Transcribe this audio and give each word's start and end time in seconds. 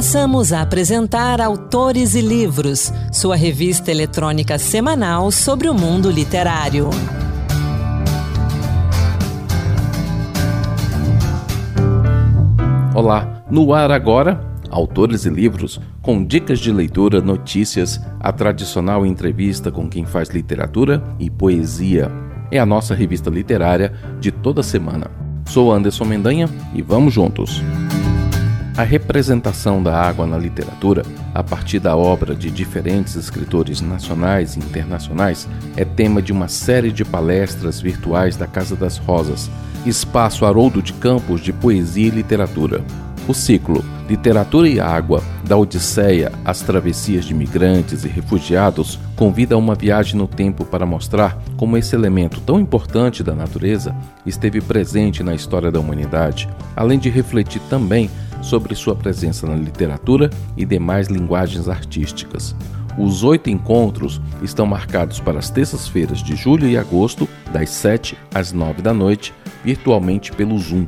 Passamos 0.00 0.50
a 0.50 0.62
apresentar 0.62 1.42
Autores 1.42 2.14
e 2.14 2.22
Livros, 2.22 2.90
sua 3.12 3.36
revista 3.36 3.90
eletrônica 3.90 4.58
semanal 4.58 5.30
sobre 5.30 5.68
o 5.68 5.74
mundo 5.74 6.10
literário. 6.10 6.88
Olá, 12.94 13.44
no 13.50 13.74
ar 13.74 13.90
agora, 13.90 14.40
Autores 14.70 15.26
e 15.26 15.28
Livros, 15.28 15.78
com 16.00 16.24
dicas 16.24 16.60
de 16.60 16.72
leitura, 16.72 17.20
notícias, 17.20 18.00
a 18.18 18.32
tradicional 18.32 19.04
entrevista 19.04 19.70
com 19.70 19.86
quem 19.86 20.06
faz 20.06 20.30
literatura 20.30 21.04
e 21.18 21.28
poesia. 21.28 22.10
É 22.50 22.58
a 22.58 22.64
nossa 22.64 22.94
revista 22.94 23.28
literária 23.28 23.92
de 24.18 24.32
toda 24.32 24.62
semana. 24.62 25.10
Sou 25.44 25.70
Anderson 25.70 26.06
Mendanha 26.06 26.48
e 26.72 26.80
vamos 26.80 27.12
juntos. 27.12 27.62
A 28.80 28.82
representação 28.82 29.82
da 29.82 29.94
água 29.94 30.26
na 30.26 30.38
literatura, 30.38 31.02
a 31.34 31.44
partir 31.44 31.78
da 31.78 31.94
obra 31.94 32.34
de 32.34 32.50
diferentes 32.50 33.14
escritores 33.14 33.82
nacionais 33.82 34.56
e 34.56 34.58
internacionais, 34.58 35.46
é 35.76 35.84
tema 35.84 36.22
de 36.22 36.32
uma 36.32 36.48
série 36.48 36.90
de 36.90 37.04
palestras 37.04 37.78
virtuais 37.78 38.38
da 38.38 38.46
Casa 38.46 38.74
das 38.74 38.96
Rosas, 38.96 39.50
espaço 39.84 40.46
Haroldo 40.46 40.80
de 40.80 40.94
Campos 40.94 41.42
de 41.42 41.52
Poesia 41.52 42.06
e 42.06 42.10
Literatura. 42.10 42.82
O 43.28 43.34
ciclo 43.34 43.84
Literatura 44.08 44.66
e 44.66 44.80
Água, 44.80 45.22
da 45.44 45.58
Odisseia 45.58 46.32
às 46.42 46.62
travessias 46.62 47.26
de 47.26 47.34
migrantes 47.34 48.02
e 48.04 48.08
refugiados, 48.08 48.98
convida 49.14 49.54
a 49.54 49.58
uma 49.58 49.74
viagem 49.74 50.16
no 50.16 50.26
tempo 50.26 50.64
para 50.64 50.86
mostrar 50.86 51.38
como 51.58 51.76
esse 51.76 51.94
elemento 51.94 52.40
tão 52.40 52.58
importante 52.58 53.22
da 53.22 53.34
natureza 53.34 53.94
esteve 54.24 54.60
presente 54.62 55.22
na 55.22 55.34
história 55.34 55.70
da 55.70 55.78
humanidade, 55.78 56.48
além 56.74 56.98
de 56.98 57.10
refletir 57.10 57.60
também 57.68 58.10
sobre 58.42 58.74
sua 58.74 58.94
presença 58.94 59.46
na 59.46 59.54
literatura 59.54 60.30
e 60.56 60.64
demais 60.64 61.08
linguagens 61.08 61.68
artísticas. 61.68 62.54
Os 62.98 63.22
oito 63.22 63.48
encontros 63.48 64.20
estão 64.42 64.66
marcados 64.66 65.20
para 65.20 65.38
as 65.38 65.50
terças-feiras 65.50 66.22
de 66.22 66.34
julho 66.34 66.68
e 66.68 66.76
agosto, 66.76 67.28
das 67.52 67.70
7 67.70 68.16
às 68.34 68.52
9 68.52 68.82
da 68.82 68.92
noite, 68.92 69.32
virtualmente 69.64 70.32
pelo 70.32 70.58
Zoom. 70.58 70.86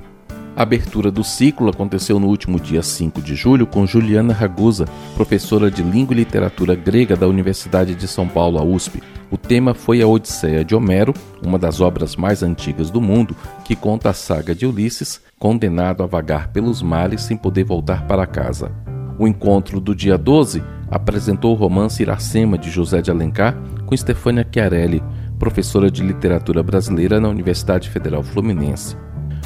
A 0.55 0.63
abertura 0.63 1.11
do 1.11 1.25
ciclo 1.25 1.71
aconteceu 1.71 2.21
no 2.21 2.27
último 2.27 2.61
dia 2.61 2.83
5 2.83 3.23
de 3.23 3.35
julho 3.35 3.67
com 3.67 3.87
Juliana 3.87 4.35
Ragusa, 4.35 4.85
professora 5.15 5.71
de 5.71 5.83
Língua 5.83 6.13
e 6.13 6.19
Literatura 6.19 6.75
Grega 6.75 7.17
da 7.17 7.27
Universidade 7.27 7.95
de 7.95 8.07
São 8.07 8.29
Paulo, 8.29 8.59
a 8.59 8.63
USP. 8.63 9.03
O 9.31 9.39
tema 9.39 9.73
foi 9.73 10.03
a 10.03 10.07
Odisseia 10.07 10.63
de 10.63 10.75
Homero, 10.75 11.15
uma 11.43 11.59
das 11.59 11.81
obras 11.81 12.17
mais 12.17 12.43
antigas 12.43 12.91
do 12.91 13.01
mundo, 13.01 13.35
que 13.65 13.75
conta 13.75 14.11
a 14.11 14.13
saga 14.13 14.55
de 14.55 14.67
Ulisses, 14.67 15.23
condenado 15.39 16.03
a 16.03 16.07
vagar 16.07 16.49
pelos 16.49 16.83
mares 16.83 17.23
sem 17.23 17.37
poder 17.37 17.65
voltar 17.65 18.07
para 18.07 18.27
casa. 18.27 18.71
O 19.19 19.27
encontro 19.27 19.81
do 19.81 19.95
dia 19.95 20.19
12 20.19 20.63
apresentou 20.91 21.53
o 21.53 21.59
romance 21.59 22.03
Iracema 22.03 22.59
de 22.59 22.71
José 22.71 23.01
de 23.01 23.11
Alencar 23.11 23.57
com 23.87 23.97
Stefania 23.97 24.47
Chiarelli, 24.53 25.03
professora 25.39 25.91
de 25.91 26.03
literatura 26.03 26.63
brasileira 26.63 27.19
na 27.19 27.31
Universidade 27.31 27.89
Federal 27.89 28.23
Fluminense. 28.23 28.95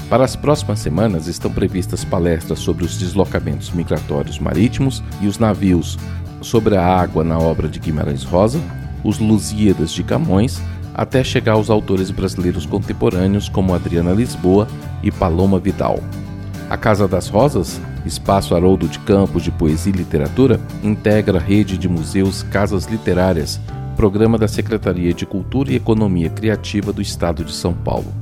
Para 0.09 0.25
as 0.25 0.37
próximas 0.37 0.79
semanas 0.79 1.27
estão 1.27 1.51
previstas 1.51 2.05
palestras 2.05 2.61
sobre 2.61 2.85
os 2.85 2.97
deslocamentos 2.97 3.71
migratórios 3.73 4.39
marítimos 4.39 5.03
e 5.21 5.27
os 5.27 5.39
navios, 5.39 5.99
sobre 6.41 6.77
a 6.77 6.87
água 6.87 7.25
na 7.25 7.39
obra 7.39 7.69
de 7.69 7.81
Guimarães 7.81 8.23
Rosa, 8.23 8.61
os 9.03 9.19
Lusíadas 9.19 9.91
de 9.91 10.05
Camões, 10.05 10.63
até 10.95 11.25
chegar 11.25 11.53
aos 11.53 11.71
autores 11.71 12.11
brasileiros 12.13 12.65
contemporâneos 12.65 13.49
como 13.49 13.75
Adriana 13.75 14.13
Lisboa 14.13 14.69
e 15.03 15.11
Paloma 15.11 15.59
Vidal. 15.59 15.99
A 16.71 16.77
Casa 16.77 17.09
das 17.09 17.29
Rosas, 17.29 17.81
espaço 18.05 18.55
Haroldo 18.55 18.87
de 18.87 19.01
Campos 19.01 19.43
de 19.43 19.51
Poesia 19.51 19.93
e 19.93 19.97
Literatura, 19.97 20.61
integra 20.85 21.39
a 21.39 21.43
rede 21.43 21.77
de 21.77 21.89
museus 21.89 22.45
Casas 22.45 22.87
Literárias, 22.87 23.61
programa 23.97 24.39
da 24.39 24.47
Secretaria 24.47 25.13
de 25.13 25.27
Cultura 25.27 25.73
e 25.73 25.77
Economia 25.77 26.31
Criativa 26.31 26.93
do 26.93 27.03
Estado 27.03 27.45
de 27.45 27.53
São 27.53 27.75
Paulo. 27.75 28.13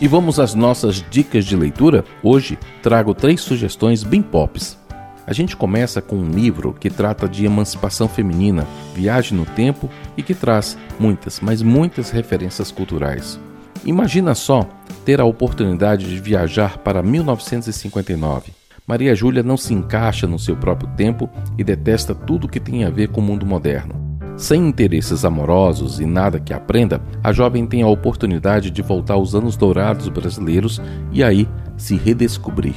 E 0.00 0.08
vamos 0.08 0.40
às 0.40 0.54
nossas 0.54 1.04
dicas 1.08 1.44
de 1.44 1.54
leitura? 1.54 2.04
Hoje 2.20 2.58
trago 2.82 3.14
três 3.14 3.40
sugestões 3.40 4.02
bem 4.02 4.20
pops. 4.20 4.76
A 5.24 5.32
gente 5.32 5.56
começa 5.56 6.02
com 6.02 6.16
um 6.16 6.28
livro 6.28 6.72
que 6.72 6.90
trata 6.90 7.28
de 7.28 7.44
emancipação 7.44 8.08
feminina, 8.08 8.66
viagem 8.92 9.38
no 9.38 9.46
tempo 9.46 9.88
e 10.16 10.22
que 10.22 10.34
traz 10.34 10.76
muitas, 10.98 11.38
mas 11.38 11.62
muitas 11.62 12.10
referências 12.10 12.72
culturais. 12.72 13.38
Imagina 13.84 14.34
só 14.34 14.68
ter 15.04 15.20
a 15.20 15.24
oportunidade 15.24 16.08
de 16.08 16.20
viajar 16.20 16.78
para 16.78 17.02
1959. 17.02 18.52
Maria 18.86 19.14
Júlia 19.14 19.42
não 19.42 19.56
se 19.56 19.72
encaixa 19.72 20.26
no 20.26 20.38
seu 20.38 20.56
próprio 20.56 20.90
tempo 20.96 21.30
e 21.56 21.62
detesta 21.62 22.14
tudo 22.14 22.48
que 22.48 22.60
tem 22.60 22.84
a 22.84 22.90
ver 22.90 23.08
com 23.08 23.20
o 23.20 23.24
mundo 23.24 23.46
moderno. 23.46 23.94
Sem 24.36 24.66
interesses 24.66 25.24
amorosos 25.24 26.00
e 26.00 26.06
nada 26.06 26.40
que 26.40 26.52
aprenda, 26.52 27.00
a 27.22 27.32
jovem 27.32 27.66
tem 27.66 27.82
a 27.82 27.86
oportunidade 27.86 28.70
de 28.70 28.82
voltar 28.82 29.14
aos 29.14 29.34
anos 29.34 29.56
dourados 29.56 30.08
brasileiros 30.08 30.80
e 31.12 31.22
aí 31.22 31.48
se 31.76 31.96
redescobrir. 31.96 32.74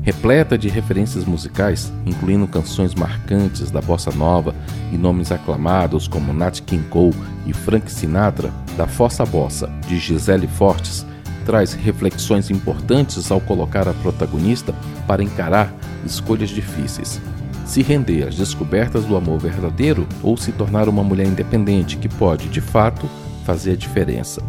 Repleta 0.00 0.56
de 0.56 0.68
referências 0.68 1.24
musicais, 1.24 1.92
incluindo 2.06 2.46
canções 2.46 2.94
marcantes 2.94 3.70
da 3.70 3.80
bossa 3.80 4.10
nova 4.10 4.54
e 4.92 4.96
nomes 4.96 5.32
aclamados 5.32 6.06
como 6.06 6.32
Nat 6.32 6.60
King 6.60 6.84
Cole 6.88 7.14
e 7.46 7.52
Frank 7.52 7.90
Sinatra, 7.90 8.52
da 8.76 8.86
Fossa 8.86 9.26
Bossa, 9.26 9.68
de 9.86 9.98
Gisele 9.98 10.46
Fortes, 10.46 11.04
traz 11.48 11.72
reflexões 11.72 12.50
importantes 12.50 13.32
ao 13.32 13.40
colocar 13.40 13.88
a 13.88 13.94
protagonista 13.94 14.74
para 15.06 15.22
encarar 15.22 15.72
escolhas 16.04 16.50
difíceis. 16.50 17.18
Se 17.64 17.80
render 17.80 18.28
às 18.28 18.36
descobertas 18.36 19.06
do 19.06 19.16
amor 19.16 19.38
verdadeiro 19.38 20.06
ou 20.22 20.36
se 20.36 20.52
tornar 20.52 20.90
uma 20.90 21.02
mulher 21.02 21.26
independente 21.26 21.96
que 21.96 22.06
pode, 22.06 22.50
de 22.50 22.60
fato, 22.60 23.08
fazer 23.46 23.72
a 23.72 23.76
diferença. 23.76 24.42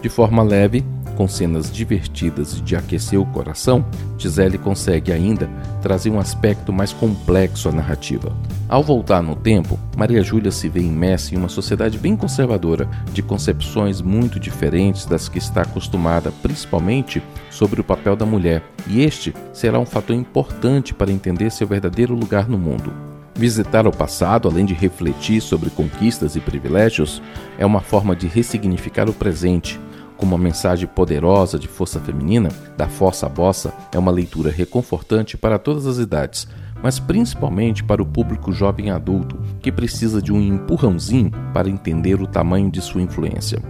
De 0.00 0.08
forma 0.08 0.42
leve, 0.42 0.82
com 1.16 1.26
cenas 1.26 1.72
divertidas 1.72 2.60
de 2.62 2.76
aquecer 2.76 3.18
o 3.18 3.26
coração, 3.26 3.84
Gisele 4.18 4.58
consegue 4.58 5.10
ainda 5.10 5.48
trazer 5.80 6.10
um 6.10 6.20
aspecto 6.20 6.72
mais 6.72 6.92
complexo 6.92 7.68
à 7.68 7.72
narrativa. 7.72 8.36
Ao 8.68 8.82
voltar 8.82 9.22
no 9.22 9.34
tempo, 9.34 9.78
Maria 9.96 10.22
Júlia 10.22 10.50
se 10.50 10.68
vê 10.68 10.80
imersa 10.80 11.34
em 11.34 11.38
uma 11.38 11.48
sociedade 11.48 11.98
bem 11.98 12.16
conservadora, 12.16 12.88
de 13.12 13.22
concepções 13.22 14.00
muito 14.00 14.38
diferentes 14.38 15.06
das 15.06 15.28
que 15.28 15.38
está 15.38 15.62
acostumada, 15.62 16.30
principalmente 16.42 17.22
sobre 17.50 17.80
o 17.80 17.84
papel 17.84 18.14
da 18.14 18.26
mulher, 18.26 18.62
e 18.86 19.02
este 19.02 19.34
será 19.52 19.78
um 19.78 19.86
fator 19.86 20.14
importante 20.14 20.92
para 20.92 21.10
entender 21.10 21.50
seu 21.50 21.66
verdadeiro 21.66 22.14
lugar 22.14 22.48
no 22.48 22.58
mundo. 22.58 22.92
Visitar 23.36 23.86
o 23.86 23.92
passado, 23.92 24.48
além 24.48 24.64
de 24.64 24.72
refletir 24.72 25.42
sobre 25.42 25.68
conquistas 25.68 26.36
e 26.36 26.40
privilégios, 26.40 27.20
é 27.58 27.66
uma 27.66 27.80
forma 27.80 28.16
de 28.16 28.26
ressignificar 28.26 29.10
o 29.10 29.12
presente, 29.12 29.78
como 30.16 30.34
uma 30.34 30.42
mensagem 30.42 30.86
poderosa 30.86 31.58
de 31.58 31.68
força 31.68 32.00
feminina, 32.00 32.48
da 32.76 32.88
Força 32.88 33.28
Bossa 33.28 33.72
é 33.92 33.98
uma 33.98 34.10
leitura 34.10 34.50
reconfortante 34.50 35.36
para 35.36 35.58
todas 35.58 35.86
as 35.86 35.98
idades, 35.98 36.48
mas 36.82 36.98
principalmente 36.98 37.84
para 37.84 38.02
o 38.02 38.06
público 38.06 38.52
jovem 38.52 38.90
adulto 38.90 39.38
que 39.60 39.72
precisa 39.72 40.20
de 40.20 40.32
um 40.32 40.40
empurrãozinho 40.40 41.30
para 41.52 41.68
entender 41.68 42.20
o 42.20 42.26
tamanho 42.26 42.70
de 42.70 42.80
sua 42.80 43.02
influência. 43.02 43.60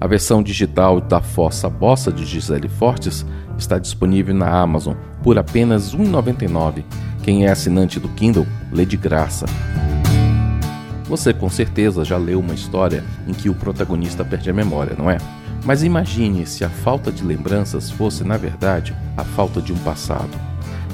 A 0.00 0.06
versão 0.06 0.42
digital 0.42 1.00
da 1.00 1.20
Força 1.20 1.68
Bossa 1.68 2.10
de 2.10 2.24
Gisele 2.24 2.68
Fortes 2.68 3.26
está 3.58 3.78
disponível 3.78 4.34
na 4.34 4.48
Amazon 4.48 4.94
por 5.22 5.38
apenas 5.38 5.92
R$ 5.92 6.02
1,99. 6.04 6.84
Quem 7.22 7.44
é 7.44 7.50
assinante 7.50 8.00
do 8.00 8.08
Kindle 8.08 8.46
lê 8.72 8.86
de 8.86 8.96
graça. 8.96 9.44
Você 11.04 11.34
com 11.34 11.50
certeza 11.50 12.04
já 12.04 12.16
leu 12.16 12.40
uma 12.40 12.54
história 12.54 13.04
em 13.26 13.32
que 13.32 13.50
o 13.50 13.54
protagonista 13.54 14.24
perde 14.24 14.48
a 14.48 14.54
memória, 14.54 14.94
não 14.96 15.10
é? 15.10 15.18
Mas 15.64 15.82
imagine 15.82 16.46
se 16.46 16.64
a 16.64 16.70
falta 16.70 17.12
de 17.12 17.22
lembranças 17.22 17.90
fosse, 17.90 18.24
na 18.24 18.36
verdade, 18.36 18.96
a 19.16 19.24
falta 19.24 19.60
de 19.60 19.72
um 19.72 19.78
passado. 19.78 20.30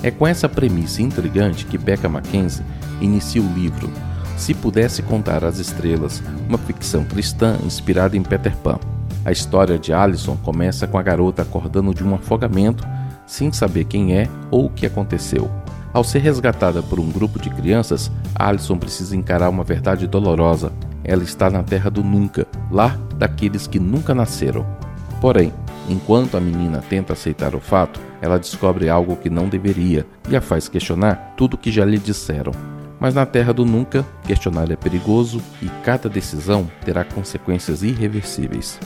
É 0.02 0.10
com 0.10 0.26
essa 0.26 0.48
premissa 0.48 1.02
intrigante 1.02 1.66
que 1.66 1.78
Becca 1.78 2.08
Mackenzie 2.08 2.64
inicia 3.00 3.42
o 3.42 3.54
livro 3.54 3.90
Se 4.36 4.54
Pudesse 4.54 5.02
Contar 5.02 5.44
as 5.44 5.58
Estrelas, 5.58 6.22
uma 6.48 6.58
ficção 6.58 7.04
cristã 7.04 7.56
inspirada 7.64 8.16
em 8.16 8.22
Peter 8.22 8.56
Pan. 8.56 8.78
A 9.24 9.32
história 9.32 9.78
de 9.78 9.92
Alison 9.92 10.36
começa 10.36 10.86
com 10.86 10.98
a 10.98 11.02
garota 11.02 11.42
acordando 11.42 11.94
de 11.94 12.04
um 12.04 12.14
afogamento 12.14 12.86
sem 13.26 13.52
saber 13.52 13.84
quem 13.84 14.16
é 14.16 14.28
ou 14.50 14.66
o 14.66 14.70
que 14.70 14.86
aconteceu. 14.86 15.50
Ao 15.92 16.04
ser 16.04 16.18
resgatada 16.18 16.82
por 16.82 17.00
um 17.00 17.10
grupo 17.10 17.40
de 17.40 17.50
crianças, 17.50 18.10
Alison 18.34 18.76
precisa 18.76 19.16
encarar 19.16 19.48
uma 19.48 19.64
verdade 19.64 20.06
dolorosa. 20.06 20.70
Ela 21.08 21.22
está 21.22 21.48
na 21.48 21.62
terra 21.62 21.88
do 21.88 22.02
nunca, 22.02 22.48
lá 22.68 22.98
daqueles 23.16 23.68
que 23.68 23.78
nunca 23.78 24.12
nasceram. 24.12 24.66
Porém, 25.20 25.52
enquanto 25.88 26.36
a 26.36 26.40
menina 26.40 26.82
tenta 26.90 27.12
aceitar 27.12 27.54
o 27.54 27.60
fato, 27.60 28.00
ela 28.20 28.40
descobre 28.40 28.88
algo 28.88 29.14
que 29.14 29.30
não 29.30 29.48
deveria 29.48 30.04
e 30.28 30.34
a 30.34 30.40
faz 30.40 30.68
questionar 30.68 31.34
tudo 31.36 31.54
o 31.54 31.58
que 31.58 31.70
já 31.70 31.84
lhe 31.84 31.96
disseram. 31.96 32.50
Mas 32.98 33.14
na 33.14 33.24
terra 33.24 33.52
do 33.52 33.64
nunca, 33.64 34.04
questionar 34.26 34.68
é 34.70 34.74
perigoso 34.74 35.40
e 35.62 35.68
cada 35.84 36.08
decisão 36.08 36.68
terá 36.84 37.04
consequências 37.04 37.84
irreversíveis. 37.84 38.80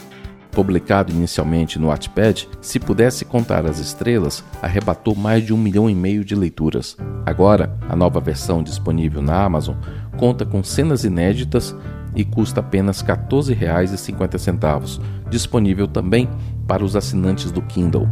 Publicado 0.50 1.12
inicialmente 1.12 1.78
no 1.78 1.86
Wattpad, 1.86 2.48
Se 2.60 2.78
Pudesse 2.78 3.24
Contar 3.24 3.64
as 3.64 3.78
Estrelas 3.78 4.44
arrebatou 4.60 5.14
mais 5.14 5.46
de 5.46 5.54
um 5.54 5.56
milhão 5.56 5.88
e 5.88 5.94
meio 5.94 6.22
de 6.22 6.34
leituras. 6.34 6.98
Agora, 7.24 7.78
a 7.88 7.96
nova 7.96 8.20
versão 8.20 8.62
disponível 8.62 9.22
na 9.22 9.42
Amazon 9.42 9.76
conta 10.18 10.44
com 10.44 10.62
cenas 10.62 11.04
inéditas 11.04 11.74
e 12.14 12.24
custa 12.24 12.60
apenas 12.60 13.00
R$ 13.00 13.14
14,50, 13.14 15.00
disponível 15.30 15.86
também 15.86 16.28
para 16.66 16.84
os 16.84 16.96
assinantes 16.96 17.50
do 17.50 17.62
Kindle. 17.62 18.08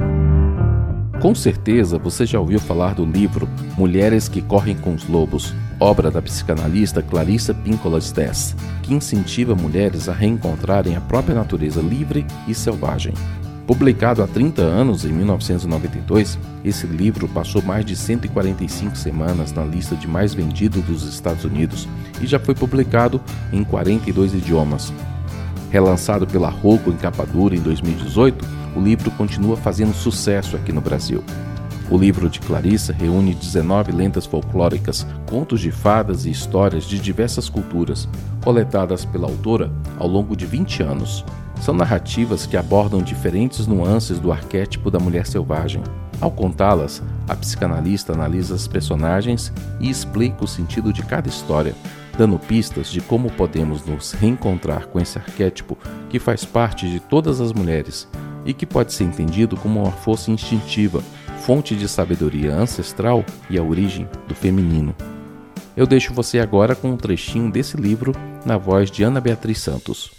Com 1.20 1.34
certeza 1.34 1.98
você 1.98 2.24
já 2.24 2.38
ouviu 2.38 2.60
falar 2.60 2.94
do 2.94 3.04
livro 3.04 3.48
Mulheres 3.76 4.28
que 4.28 4.40
Correm 4.40 4.76
com 4.76 4.94
os 4.94 5.08
Lobos, 5.08 5.52
obra 5.80 6.12
da 6.12 6.22
psicanalista 6.22 7.02
Clarissa 7.02 7.52
Pinkola 7.52 8.00
Stess, 8.00 8.54
que 8.82 8.94
incentiva 8.94 9.54
mulheres 9.54 10.08
a 10.08 10.12
reencontrarem 10.12 10.94
a 10.94 11.00
própria 11.00 11.34
natureza 11.34 11.80
livre 11.80 12.24
e 12.46 12.54
selvagem. 12.54 13.14
Publicado 13.68 14.22
há 14.22 14.26
30 14.26 14.62
anos, 14.62 15.04
em 15.04 15.12
1992, 15.12 16.38
esse 16.64 16.86
livro 16.86 17.28
passou 17.28 17.60
mais 17.60 17.84
de 17.84 17.94
145 17.94 18.96
semanas 18.96 19.52
na 19.52 19.62
lista 19.62 19.94
de 19.94 20.08
mais 20.08 20.32
vendidos 20.32 20.82
dos 20.84 21.02
Estados 21.02 21.44
Unidos 21.44 21.86
e 22.18 22.26
já 22.26 22.38
foi 22.38 22.54
publicado 22.54 23.20
em 23.52 23.62
42 23.62 24.32
idiomas. 24.32 24.90
Relançado 25.70 26.26
pela 26.26 26.48
Rocco 26.48 26.88
em 26.88 26.96
capa 26.96 27.26
dura 27.26 27.54
em 27.54 27.60
2018, 27.60 28.42
o 28.74 28.80
livro 28.80 29.10
continua 29.10 29.54
fazendo 29.54 29.92
sucesso 29.92 30.56
aqui 30.56 30.72
no 30.72 30.80
Brasil. 30.80 31.22
O 31.90 31.98
livro 31.98 32.30
de 32.30 32.40
Clarissa 32.40 32.94
reúne 32.94 33.34
19 33.34 33.92
lendas 33.92 34.24
folclóricas, 34.24 35.06
contos 35.26 35.60
de 35.60 35.70
fadas 35.70 36.24
e 36.24 36.30
histórias 36.30 36.84
de 36.84 36.98
diversas 36.98 37.50
culturas, 37.50 38.08
coletadas 38.42 39.04
pela 39.04 39.26
autora 39.26 39.70
ao 39.98 40.08
longo 40.08 40.34
de 40.34 40.46
20 40.46 40.82
anos. 40.82 41.22
São 41.60 41.74
narrativas 41.74 42.46
que 42.46 42.56
abordam 42.56 43.02
diferentes 43.02 43.66
nuances 43.66 44.18
do 44.18 44.32
arquétipo 44.32 44.90
da 44.90 44.98
mulher 44.98 45.26
selvagem. 45.26 45.82
Ao 46.20 46.30
contá-las, 46.30 47.02
a 47.28 47.36
psicanalista 47.36 48.12
analisa 48.12 48.54
as 48.54 48.66
personagens 48.66 49.52
e 49.80 49.88
explica 49.88 50.44
o 50.44 50.48
sentido 50.48 50.92
de 50.92 51.02
cada 51.02 51.28
história, 51.28 51.74
dando 52.16 52.38
pistas 52.38 52.90
de 52.90 53.00
como 53.00 53.30
podemos 53.30 53.84
nos 53.84 54.12
reencontrar 54.12 54.86
com 54.86 54.98
esse 54.98 55.18
arquétipo 55.18 55.78
que 56.08 56.18
faz 56.18 56.44
parte 56.44 56.90
de 56.90 56.98
todas 56.98 57.40
as 57.40 57.52
mulheres 57.52 58.08
e 58.44 58.52
que 58.52 58.66
pode 58.66 58.92
ser 58.92 59.04
entendido 59.04 59.56
como 59.56 59.82
uma 59.82 59.92
força 59.92 60.30
instintiva, 60.30 61.02
fonte 61.40 61.76
de 61.76 61.88
sabedoria 61.88 62.54
ancestral 62.54 63.24
e 63.48 63.58
a 63.58 63.62
origem 63.62 64.08
do 64.26 64.34
feminino. 64.34 64.94
Eu 65.76 65.86
deixo 65.86 66.12
você 66.12 66.40
agora 66.40 66.74
com 66.74 66.90
um 66.90 66.96
trechinho 66.96 67.52
desse 67.52 67.76
livro 67.76 68.12
na 68.44 68.56
voz 68.56 68.90
de 68.90 69.04
Ana 69.04 69.20
Beatriz 69.20 69.60
Santos. 69.60 70.17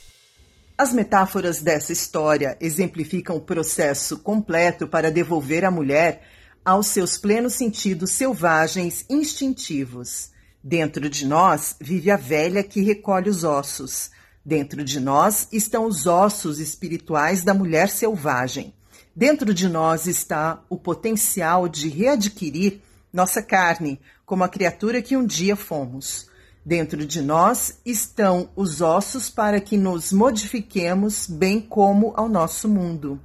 As 0.80 0.94
metáforas 0.94 1.62
dessa 1.62 1.92
história 1.92 2.56
exemplificam 2.62 3.36
o 3.36 3.42
processo 3.42 4.18
completo 4.18 4.88
para 4.88 5.12
devolver 5.12 5.66
a 5.66 5.70
mulher 5.70 6.22
aos 6.64 6.88
seus 6.88 7.18
plenos 7.18 7.56
sentidos 7.56 8.12
selvagens 8.12 9.04
instintivos. 9.10 10.32
Dentro 10.64 11.10
de 11.10 11.28
nós 11.28 11.76
vive 11.82 12.10
a 12.10 12.16
velha 12.16 12.64
que 12.64 12.82
recolhe 12.82 13.30
os 13.30 13.44
ossos, 13.44 14.12
Dentro 14.46 14.82
de 14.82 15.02
nós 15.02 15.50
estão 15.52 15.86
os 15.86 16.08
ossos 16.08 16.60
espirituais 16.60 17.44
da 17.44 17.54
mulher 17.54 17.90
selvagem. 17.90 18.74
Dentro 19.14 19.54
de 19.54 19.68
nós 19.68 20.08
está 20.08 20.64
o 20.70 20.78
potencial 20.78 21.68
de 21.68 21.90
readquirir 21.90 22.80
nossa 23.12 23.44
carne 23.44 24.00
como 24.26 24.46
a 24.46 24.50
criatura 24.50 25.02
que 25.02 25.18
um 25.18 25.26
dia 25.26 25.58
fomos. 25.58 26.29
Dentro 26.70 27.04
de 27.04 27.20
nós 27.20 27.80
estão 27.84 28.52
os 28.56 28.80
ossos 28.80 29.28
para 29.28 29.60
que 29.60 29.76
nos 29.76 30.14
modifiquemos 30.14 31.26
bem 31.26 31.60
como 31.60 32.14
ao 32.16 32.30
nosso 32.30 32.70
mundo. 32.70 33.20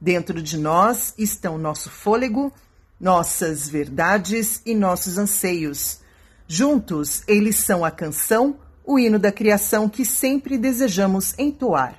Dentro 0.00 0.40
de 0.40 0.56
nós 0.56 1.12
estão 1.18 1.58
nosso 1.58 1.90
fôlego, 1.90 2.52
nossas 3.00 3.68
verdades 3.68 4.62
e 4.64 4.76
nossos 4.76 5.18
anseios. 5.18 5.98
Juntos, 6.46 7.24
eles 7.26 7.56
são 7.56 7.84
a 7.84 7.90
canção 7.90 8.58
o 8.84 8.96
hino 8.96 9.18
da 9.18 9.32
criação 9.32 9.88
que 9.88 10.04
sempre 10.04 10.56
desejamos 10.56 11.34
entoar. 11.36 11.96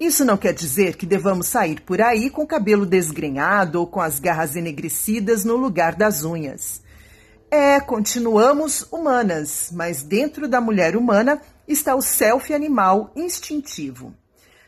Isso 0.00 0.24
não 0.24 0.38
quer 0.38 0.54
dizer 0.54 0.96
que 0.96 1.04
devamos 1.04 1.46
sair 1.46 1.82
por 1.82 2.00
aí 2.00 2.30
com 2.30 2.44
o 2.44 2.46
cabelo 2.46 2.86
desgrenhado 2.86 3.80
ou 3.80 3.86
com 3.86 4.00
as 4.00 4.18
garras 4.18 4.56
enegrecidas 4.56 5.44
no 5.44 5.56
lugar 5.56 5.94
das 5.94 6.24
unhas. 6.24 6.80
É, 7.50 7.80
continuamos 7.80 8.86
humanas, 8.92 9.70
mas 9.72 10.02
dentro 10.02 10.46
da 10.46 10.60
mulher 10.60 10.94
humana 10.94 11.40
está 11.66 11.94
o 11.94 12.02
self 12.02 12.52
animal 12.52 13.10
instintivo. 13.16 14.12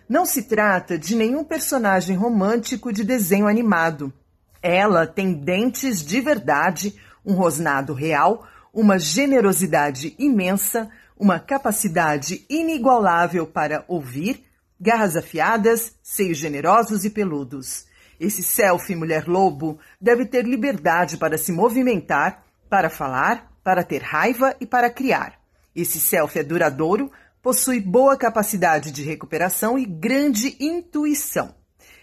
Não 0.09 0.25
se 0.25 0.45
trata 0.45 0.99
de 0.99 1.15
nenhum 1.15 1.45
personagem 1.45 2.17
romântico 2.17 2.91
de 2.91 3.05
desenho 3.05 3.47
animado. 3.47 4.11
Ela 4.63 5.07
tem 5.07 5.35
dentes 5.35 6.03
de 6.03 6.23
verdade, 6.23 6.95
um 7.25 7.35
rosnado 7.35 7.93
real, 7.93 8.47
uma 8.73 8.99
generosidade 8.99 10.15
imensa, 10.19 10.91
uma 11.19 11.39
capacidade 11.39 12.47
inigualável 12.49 13.47
para 13.47 13.85
ouvir, 13.89 14.43
garras 14.81 15.17
afiadas, 15.17 15.93
seios 16.03 16.39
generosos 16.39 17.05
e 17.05 17.11
peludos. 17.11 17.85
Esse 18.19 18.43
selfie 18.43 18.97
mulher-lobo 18.97 19.79
deve 20.01 20.25
ter 20.25 20.47
liberdade 20.47 21.19
para 21.19 21.37
se 21.37 21.53
movimentar, 21.53 22.43
para 22.71 22.89
falar, 22.89 23.53
para 23.65 23.83
ter 23.83 24.01
raiva 24.01 24.57
e 24.61 24.65
para 24.65 24.89
criar. 24.89 25.35
Esse 25.75 26.01
selfie 26.01 26.39
é 26.39 26.45
duradouro, 26.45 27.11
possui 27.43 27.81
boa 27.81 28.17
capacidade 28.17 28.93
de 28.93 29.03
recuperação 29.03 29.77
e 29.77 29.85
grande 29.85 30.57
intuição. 30.61 31.55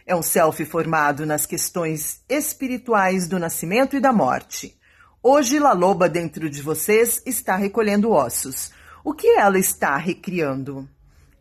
É 0.05 0.15
um 0.15 0.21
selfie 0.21 0.65
formado 0.65 1.25
nas 1.25 1.45
questões 1.45 2.23
espirituais 2.29 3.27
do 3.27 3.39
nascimento 3.39 3.95
e 3.95 3.99
da 3.99 4.11
morte. 4.11 4.77
Hoje, 5.23 5.59
La 5.59 5.73
Loba 5.73 6.07
dentro 6.07 6.49
de 6.49 6.61
vocês 6.61 7.21
está 7.25 7.55
recolhendo 7.55 8.11
ossos. 8.11 8.71
O 9.03 9.13
que 9.13 9.27
ela 9.27 9.57
está 9.57 9.95
recriando? 9.97 10.87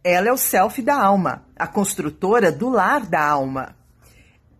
Ela 0.02 0.28
é 0.28 0.32
o 0.32 0.36
self 0.36 0.80
da 0.82 1.00
alma, 1.00 1.44
a 1.56 1.66
construtora 1.66 2.52
do 2.52 2.68
lar 2.68 3.06
da 3.06 3.24
alma. 3.24 3.76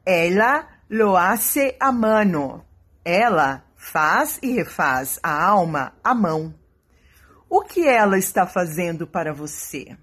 Ela 0.04 0.66
lo 0.90 1.16
hace 1.16 1.76
a 1.78 1.92
mano. 1.92 2.64
Ela 3.04 3.65
faz 3.90 4.38
e 4.42 4.52
refaz 4.52 5.18
a 5.22 5.44
alma 5.44 5.92
à 6.02 6.14
mão. 6.14 6.54
O 7.48 7.62
que 7.62 7.86
ela 7.86 8.18
está 8.18 8.46
fazendo 8.46 9.06
para 9.06 9.32
você? 9.32 9.96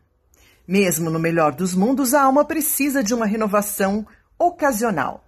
Mesmo 0.67 1.09
no 1.09 1.19
melhor 1.19 1.51
dos 1.51 1.75
mundos, 1.75 2.13
a 2.13 2.23
alma 2.23 2.45
precisa 2.45 3.03
de 3.03 3.13
uma 3.13 3.25
renovação 3.25 4.07
ocasional. 4.39 5.25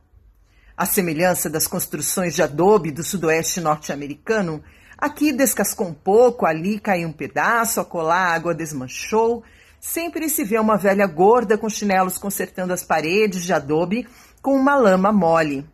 A 0.77 0.85
semelhança 0.85 1.49
das 1.49 1.67
construções 1.67 2.33
de 2.33 2.41
adobe 2.41 2.91
do 2.91 3.03
sudoeste 3.03 3.59
norte-americano, 3.59 4.63
Aqui 4.97 5.33
descascou 5.33 5.87
um 5.87 5.93
pouco, 5.93 6.45
ali 6.45 6.79
caiu 6.79 7.09
um 7.09 7.11
pedaço, 7.11 7.81
acolá 7.81 8.15
a 8.15 8.33
água 8.33 8.55
desmanchou. 8.55 9.43
Sempre 9.77 10.29
se 10.29 10.45
vê 10.45 10.57
uma 10.57 10.77
velha 10.77 11.05
gorda 11.05 11.57
com 11.57 11.69
chinelos 11.69 12.17
consertando 12.17 12.71
as 12.71 12.81
paredes 12.81 13.43
de 13.43 13.51
adobe 13.51 14.07
com 14.41 14.55
uma 14.55 14.75
lama 14.77 15.11
mole. 15.11 15.67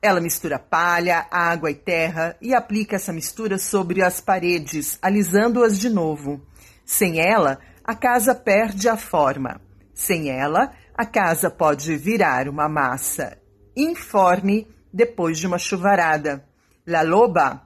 Ela 0.00 0.20
mistura 0.20 0.58
palha, 0.58 1.26
água 1.30 1.70
e 1.70 1.74
terra 1.74 2.36
e 2.40 2.54
aplica 2.54 2.96
essa 2.96 3.12
mistura 3.12 3.58
sobre 3.58 4.02
as 4.02 4.20
paredes, 4.20 4.98
alisando-as 5.00 5.78
de 5.78 5.88
novo. 5.88 6.40
Sem 6.84 7.18
ela, 7.18 7.58
a 7.82 7.94
casa 7.94 8.34
perde 8.34 8.88
a 8.88 8.96
forma. 8.96 9.60
Sem 9.94 10.30
ela, 10.30 10.70
a 10.94 11.04
casa 11.04 11.50
pode 11.50 11.96
virar 11.96 12.48
uma 12.48 12.68
massa 12.68 13.38
informe 13.76 14.66
depois 14.92 15.38
de 15.38 15.46
uma 15.46 15.58
chuvarada. 15.58 16.44
La 16.86 17.02
loba 17.02 17.62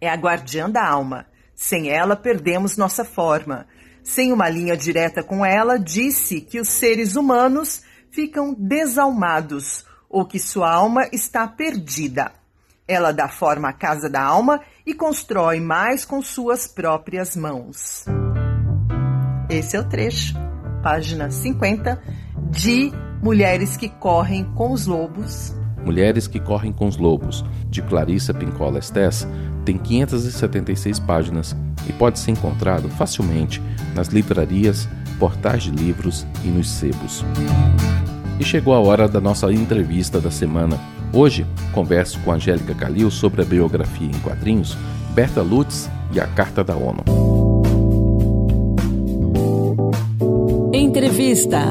é 0.00 0.08
a 0.08 0.14
guardiã 0.14 0.70
da 0.70 0.86
alma. 0.86 1.26
Sem 1.54 1.90
ela, 1.90 2.16
perdemos 2.16 2.76
nossa 2.76 3.04
forma. 3.04 3.66
Sem 4.02 4.32
uma 4.32 4.48
linha 4.48 4.76
direta 4.76 5.22
com 5.22 5.44
ela, 5.44 5.78
disse 5.78 6.40
que 6.40 6.60
os 6.60 6.68
seres 6.68 7.16
humanos 7.16 7.82
ficam 8.10 8.54
desalmados 8.54 9.84
ou 10.08 10.24
que 10.24 10.38
sua 10.38 10.72
alma 10.72 11.08
está 11.12 11.46
perdida. 11.46 12.32
Ela 12.86 13.12
dá 13.12 13.28
forma 13.28 13.68
à 13.68 13.72
casa 13.72 14.08
da 14.08 14.22
alma 14.22 14.60
e 14.86 14.94
constrói 14.94 15.60
mais 15.60 16.04
com 16.04 16.22
suas 16.22 16.66
próprias 16.66 17.36
mãos. 17.36 18.04
Esse 19.50 19.76
é 19.76 19.80
o 19.80 19.84
trecho, 19.84 20.34
página 20.82 21.30
50, 21.30 22.00
de 22.50 22.90
Mulheres 23.22 23.76
que 23.76 23.88
Correm 23.88 24.44
com 24.54 24.72
os 24.72 24.86
Lobos. 24.86 25.54
Mulheres 25.84 26.26
que 26.26 26.40
Correm 26.40 26.72
com 26.72 26.86
os 26.86 26.96
Lobos, 26.96 27.44
de 27.68 27.82
Clarissa 27.82 28.32
Pincola 28.32 28.78
Estes, 28.78 29.26
tem 29.64 29.76
576 29.76 30.98
páginas 31.00 31.56
e 31.88 31.92
pode 31.92 32.18
ser 32.18 32.30
encontrado 32.30 32.88
facilmente 32.90 33.60
nas 33.94 34.08
livrarias, 34.08 34.88
portais 35.18 35.64
de 35.64 35.70
livros 35.70 36.26
e 36.44 36.48
nos 36.48 36.70
sebos. 36.70 37.24
E 38.40 38.44
chegou 38.44 38.72
a 38.72 38.78
hora 38.78 39.08
da 39.08 39.20
nossa 39.20 39.52
entrevista 39.52 40.20
da 40.20 40.30
semana. 40.30 40.76
Hoje, 41.12 41.44
converso 41.74 42.22
com 42.22 42.30
Angélica 42.30 42.72
Calil 42.72 43.10
sobre 43.10 43.42
a 43.42 43.44
biografia 43.44 44.06
em 44.06 44.20
quadrinhos 44.20 44.76
Berta 45.12 45.42
Lutz 45.42 45.90
e 46.14 46.20
a 46.20 46.26
Carta 46.26 46.62
da 46.62 46.76
ONU. 46.76 47.02
Entrevista. 50.72 51.64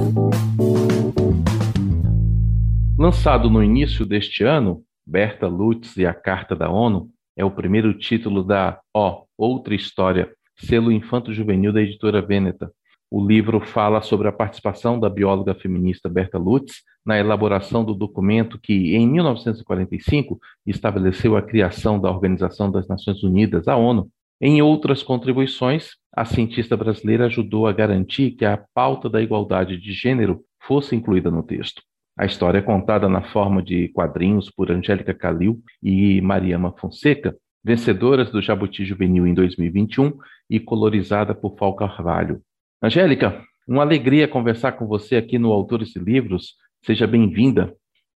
Lançado 3.00 3.50
no 3.50 3.64
início 3.64 4.06
deste 4.06 4.44
ano, 4.44 4.84
Berta 5.06 5.48
Lutz 5.48 5.96
e 5.96 6.06
a 6.06 6.14
Carta 6.14 6.54
da 6.54 6.70
ONU 6.70 7.10
é 7.38 7.46
o 7.46 7.52
primeiro 7.52 7.94
título 7.98 8.44
da 8.44 8.78
Ó, 8.94 9.24
Outra 9.38 9.74
História, 9.74 10.30
selo 10.58 10.92
infanto-juvenil 10.92 11.72
da 11.72 11.82
editora 11.82 12.22
Veneta. 12.22 12.70
O 13.10 13.26
livro 13.26 13.62
fala 13.62 14.02
sobre 14.02 14.28
a 14.28 14.34
participação 14.34 15.00
da 15.00 15.10
bióloga 15.10 15.56
feminista 15.56 16.10
Berta 16.10 16.38
Lutz 16.38 16.84
na 17.06 17.18
elaboração 17.18 17.84
do 17.86 17.94
documento 17.94 18.60
que, 18.60 18.96
em 18.96 19.08
1945, 19.08 20.38
estabeleceu 20.66 21.38
a 21.38 21.42
criação 21.42 22.02
da 22.02 22.12
Organização 22.12 22.70
das 22.70 22.86
Nações 22.88 23.24
Unidas, 23.24 23.68
a 23.70 23.78
ONU. 23.78 24.10
Em 24.42 24.62
outras 24.62 25.02
contribuições, 25.02 25.92
a 26.14 26.26
cientista 26.26 26.76
brasileira 26.76 27.28
ajudou 27.28 27.66
a 27.66 27.72
garantir 27.72 28.32
que 28.32 28.44
a 28.44 28.62
pauta 28.74 29.10
da 29.10 29.22
igualdade 29.22 29.78
de 29.78 29.94
gênero 29.94 30.44
fosse 30.62 30.94
incluída 30.94 31.32
no 31.32 31.42
texto. 31.42 31.82
A 32.20 32.26
história 32.26 32.58
é 32.58 32.62
contada 32.62 33.08
na 33.08 33.22
forma 33.22 33.64
de 33.64 33.88
quadrinhos 33.90 34.50
por 34.50 34.70
Angélica 34.70 35.14
Calil 35.14 35.62
e 35.82 36.20
Mariama 36.20 36.74
Fonseca, 36.78 37.38
vencedoras 37.64 38.32
do 38.32 38.42
Jabuti 38.42 38.84
Juvenil 38.84 39.26
em 39.26 39.34
2021 39.34 40.14
e 40.50 40.60
colorizada 40.60 41.34
por 41.34 41.58
Fal 41.58 41.76
Carvalho. 41.76 42.42
Angélica, 42.82 43.42
uma 43.68 43.84
alegria 43.84 44.28
conversar 44.28 44.74
com 44.74 44.88
você 44.88 45.16
aqui 45.16 45.38
no 45.38 45.52
Autores 45.52 45.96
e 45.96 46.00
Livros. 46.00 46.56
Seja 46.86 47.08
bem-vinda. 47.08 47.74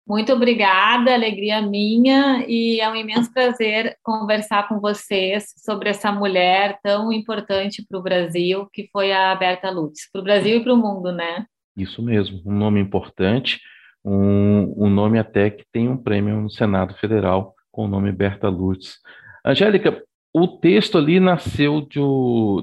Muito 0.06 0.32
obrigada, 0.32 1.14
alegria 1.14 1.62
minha, 1.62 2.44
e 2.48 2.80
é 2.80 2.90
um 2.90 2.96
imenso 2.96 3.32
prazer 3.32 3.96
conversar 4.02 4.68
com 4.68 4.80
vocês 4.80 5.52
sobre 5.56 5.88
essa 5.88 6.10
mulher 6.10 6.78
tão 6.82 7.12
importante 7.12 7.84
para 7.88 7.98
o 7.98 8.02
Brasil, 8.02 8.66
que 8.72 8.88
foi 8.92 9.12
a 9.12 9.34
Berta 9.34 9.70
Lutz, 9.70 10.10
para 10.10 10.20
o 10.20 10.24
Brasil 10.24 10.56
e 10.56 10.64
para 10.64 10.74
o 10.74 10.76
mundo, 10.76 11.12
né? 11.12 11.46
Isso 11.76 12.02
mesmo, 12.02 12.42
um 12.44 12.52
nome 12.52 12.80
importante 12.80 13.60
um, 14.04 14.86
um 14.86 14.90
nome 14.90 15.18
até 15.18 15.50
que 15.50 15.64
tem 15.72 15.88
um 15.88 15.96
prêmio 15.96 16.40
no 16.40 16.50
Senado 16.50 16.94
Federal 16.94 17.54
com 17.70 17.84
o 17.84 17.88
nome 17.88 18.10
Berta 18.12 18.48
Lutz. 18.48 18.98
Angélica, 19.44 20.02
o 20.32 20.46
texto 20.46 20.96
ali 20.96 21.18
nasceu 21.18 21.86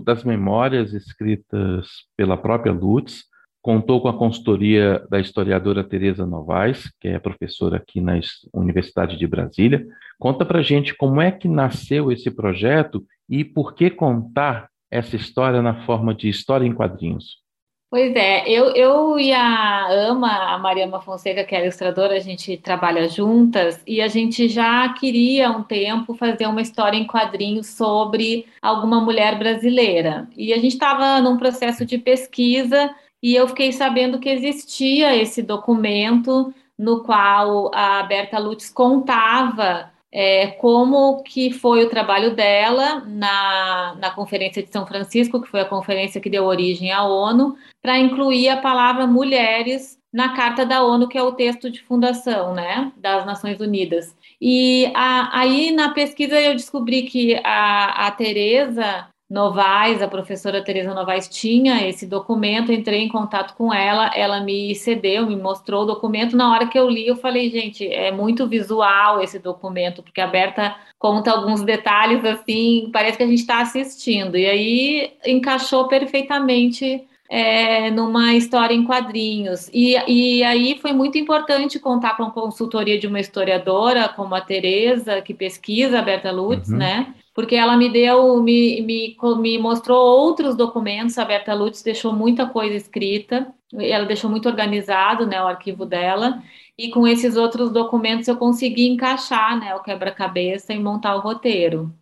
das 0.03 0.23
memórias 0.23 0.93
escritas 0.93 1.87
pela 2.15 2.37
própria 2.37 2.71
Lutz, 2.71 3.25
contou 3.61 3.99
com 3.99 4.07
a 4.07 4.17
consultoria 4.17 5.05
da 5.09 5.19
historiadora 5.19 5.83
Tereza 5.83 6.25
Novaes, 6.25 6.89
que 7.01 7.09
é 7.09 7.19
professora 7.19 7.77
aqui 7.77 7.99
na 7.99 8.17
Universidade 8.53 9.17
de 9.17 9.27
Brasília. 9.27 9.85
Conta 10.17 10.45
para 10.45 10.61
gente 10.61 10.95
como 10.95 11.19
é 11.19 11.31
que 11.31 11.49
nasceu 11.49 12.09
esse 12.09 12.31
projeto 12.31 13.05
e 13.29 13.43
por 13.43 13.75
que 13.75 13.89
contar 13.89 14.69
essa 14.89 15.17
história 15.17 15.61
na 15.61 15.85
forma 15.85 16.15
de 16.15 16.29
história 16.29 16.65
em 16.65 16.73
quadrinhos. 16.73 17.45
Pois 17.89 18.13
é, 18.17 18.49
eu, 18.49 18.75
eu 18.75 19.17
e 19.17 19.31
a 19.31 19.87
Ama, 19.89 20.53
a 20.53 20.57
Mariama 20.57 20.99
Fonseca, 20.99 21.45
que 21.45 21.55
é 21.55 21.61
ilustradora, 21.63 22.15
a 22.15 22.19
gente 22.19 22.57
trabalha 22.57 23.07
juntas 23.07 23.81
e 23.87 24.01
a 24.01 24.09
gente 24.09 24.49
já 24.49 24.89
queria 24.89 25.47
há 25.47 25.51
um 25.51 25.63
tempo 25.63 26.13
fazer 26.13 26.47
uma 26.47 26.61
história 26.61 26.97
em 26.97 27.07
quadrinhos 27.07 27.67
sobre 27.67 28.45
alguma 28.61 28.99
mulher 28.99 29.39
brasileira. 29.39 30.27
E 30.35 30.51
a 30.51 30.57
gente 30.57 30.73
estava 30.73 31.21
num 31.21 31.37
processo 31.37 31.85
de 31.85 31.97
pesquisa 31.97 32.93
e 33.23 33.33
eu 33.33 33.47
fiquei 33.47 33.71
sabendo 33.71 34.19
que 34.19 34.29
existia 34.29 35.15
esse 35.15 35.41
documento 35.41 36.53
no 36.77 37.03
qual 37.03 37.71
a 37.73 38.03
Berta 38.03 38.37
Lutz 38.37 38.69
contava 38.69 39.91
é, 40.11 40.47
como 40.47 41.23
que 41.23 41.51
foi 41.51 41.85
o 41.85 41.89
trabalho 41.89 42.35
dela 42.35 43.03
na, 43.05 43.86
na 43.97 44.11
Conferência 44.11 44.63
de 44.63 44.71
São 44.71 44.85
Francisco, 44.85 45.41
que 45.41 45.49
foi 45.49 45.61
a 45.61 45.65
conferência 45.65 46.21
que 46.21 46.29
deu 46.29 46.45
origem 46.45 46.91
à 46.91 47.03
ONU, 47.03 47.55
para 47.81 47.97
incluir 47.97 48.49
a 48.49 48.57
palavra 48.57 49.05
mulheres 49.07 49.97
na 50.11 50.35
Carta 50.35 50.65
da 50.65 50.83
ONU, 50.83 51.07
que 51.07 51.17
é 51.17 51.23
o 51.23 51.33
texto 51.33 51.69
de 51.69 51.81
fundação 51.81 52.53
né, 52.53 52.91
das 52.97 53.25
Nações 53.25 53.59
Unidas. 53.59 54.15
E 54.41 54.91
a, 54.95 55.39
aí, 55.39 55.71
na 55.71 55.93
pesquisa, 55.93 56.39
eu 56.39 56.53
descobri 56.53 57.03
que 57.03 57.35
a, 57.43 58.07
a 58.07 58.11
Tereza 58.11 59.07
Novaes, 59.29 60.01
a 60.01 60.07
professora 60.07 60.63
Teresa 60.63 60.93
Novaes 60.93 61.27
tinha 61.27 61.85
esse 61.85 62.05
documento, 62.05 62.71
entrei 62.71 63.01
em 63.01 63.09
contato 63.09 63.55
com 63.55 63.73
ela, 63.73 64.09
ela 64.15 64.39
me 64.39 64.73
cedeu, 64.73 65.27
me 65.27 65.35
mostrou 65.35 65.83
o 65.83 65.85
documento. 65.85 66.37
Na 66.37 66.51
hora 66.53 66.67
que 66.67 66.79
eu 66.79 66.89
li, 66.89 67.05
eu 67.07 67.17
falei, 67.17 67.49
gente, 67.49 67.85
é 67.85 68.09
muito 68.09 68.47
visual 68.47 69.21
esse 69.21 69.37
documento, 69.37 70.01
porque 70.01 70.21
a 70.21 70.27
Berta 70.27 70.75
conta 70.97 71.31
alguns 71.31 71.61
detalhes 71.61 72.23
assim, 72.23 72.89
parece 72.93 73.17
que 73.17 73.23
a 73.23 73.27
gente 73.27 73.39
está 73.39 73.59
assistindo. 73.61 74.37
E 74.37 74.45
aí 74.45 75.13
encaixou 75.25 75.89
perfeitamente 75.89 77.05
é, 77.29 77.91
numa 77.91 78.33
história 78.33 78.73
em 78.73 78.83
quadrinhos. 78.83 79.69
E, 79.73 79.95
e 80.07 80.43
aí 80.43 80.77
foi 80.81 80.93
muito 80.93 81.17
importante 81.17 81.79
contar 81.79 82.15
com 82.17 82.23
a 82.23 82.31
consultoria 82.31 82.99
de 82.99 83.07
uma 83.07 83.19
historiadora 83.19 84.07
como 84.09 84.35
a 84.35 84.41
Teresa, 84.41 85.21
que 85.21 85.33
pesquisa 85.33 85.99
a 85.99 86.01
Berta 86.01 86.31
Lutz, 86.31 86.69
uhum. 86.69 86.77
né? 86.77 87.13
porque 87.37 87.55
ela 87.55 87.77
me 87.77 87.87
deu, 87.87 88.41
me, 88.41 88.81
me, 88.81 89.15
me 89.39 89.59
mostrou 89.59 89.99
outros 89.99 90.57
documentos, 90.57 91.19
a 91.19 91.23
Berta 91.23 91.53
Lutz 91.53 91.83
deixou 91.83 92.11
muita 92.11 92.47
coisa 92.47 92.75
escrita, 92.75 93.53
ela 93.77 94.05
deixou 94.07 94.27
muito 94.27 94.49
organizado, 94.49 95.27
né, 95.27 95.39
o 95.39 95.45
arquivo 95.45 95.85
dela, 95.85 96.41
e 96.75 96.89
com 96.89 97.07
esses 97.07 97.35
outros 97.35 97.71
documentos 97.71 98.27
eu 98.27 98.37
consegui 98.37 98.87
encaixar, 98.87 99.59
né, 99.59 99.75
o 99.75 99.83
quebra-cabeça 99.83 100.73
e 100.73 100.79
montar 100.79 101.15
o 101.15 101.19
roteiro. 101.19 101.93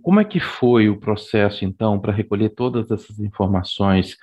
Como 0.00 0.20
é 0.20 0.24
que 0.24 0.38
foi 0.38 0.88
o 0.88 1.00
processo, 1.00 1.64
então, 1.64 1.98
para 1.98 2.12
recolher 2.12 2.50
todas 2.50 2.88
essas 2.88 3.18
informações? 3.18 4.16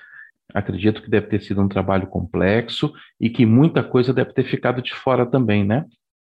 Acredito 0.54 1.02
que 1.02 1.10
deve 1.10 1.28
ter 1.28 1.40
sido 1.40 1.62
um 1.62 1.68
trabalho 1.68 2.06
complexo 2.06 2.92
e 3.20 3.30
que 3.30 3.46
muita 3.46 3.82
coisa 3.82 4.12
deve 4.12 4.32
ter 4.32 4.44
ficado 4.44 4.82
de 4.82 4.94
fora 4.94 5.24
também, 5.24 5.64
né? 5.64 5.86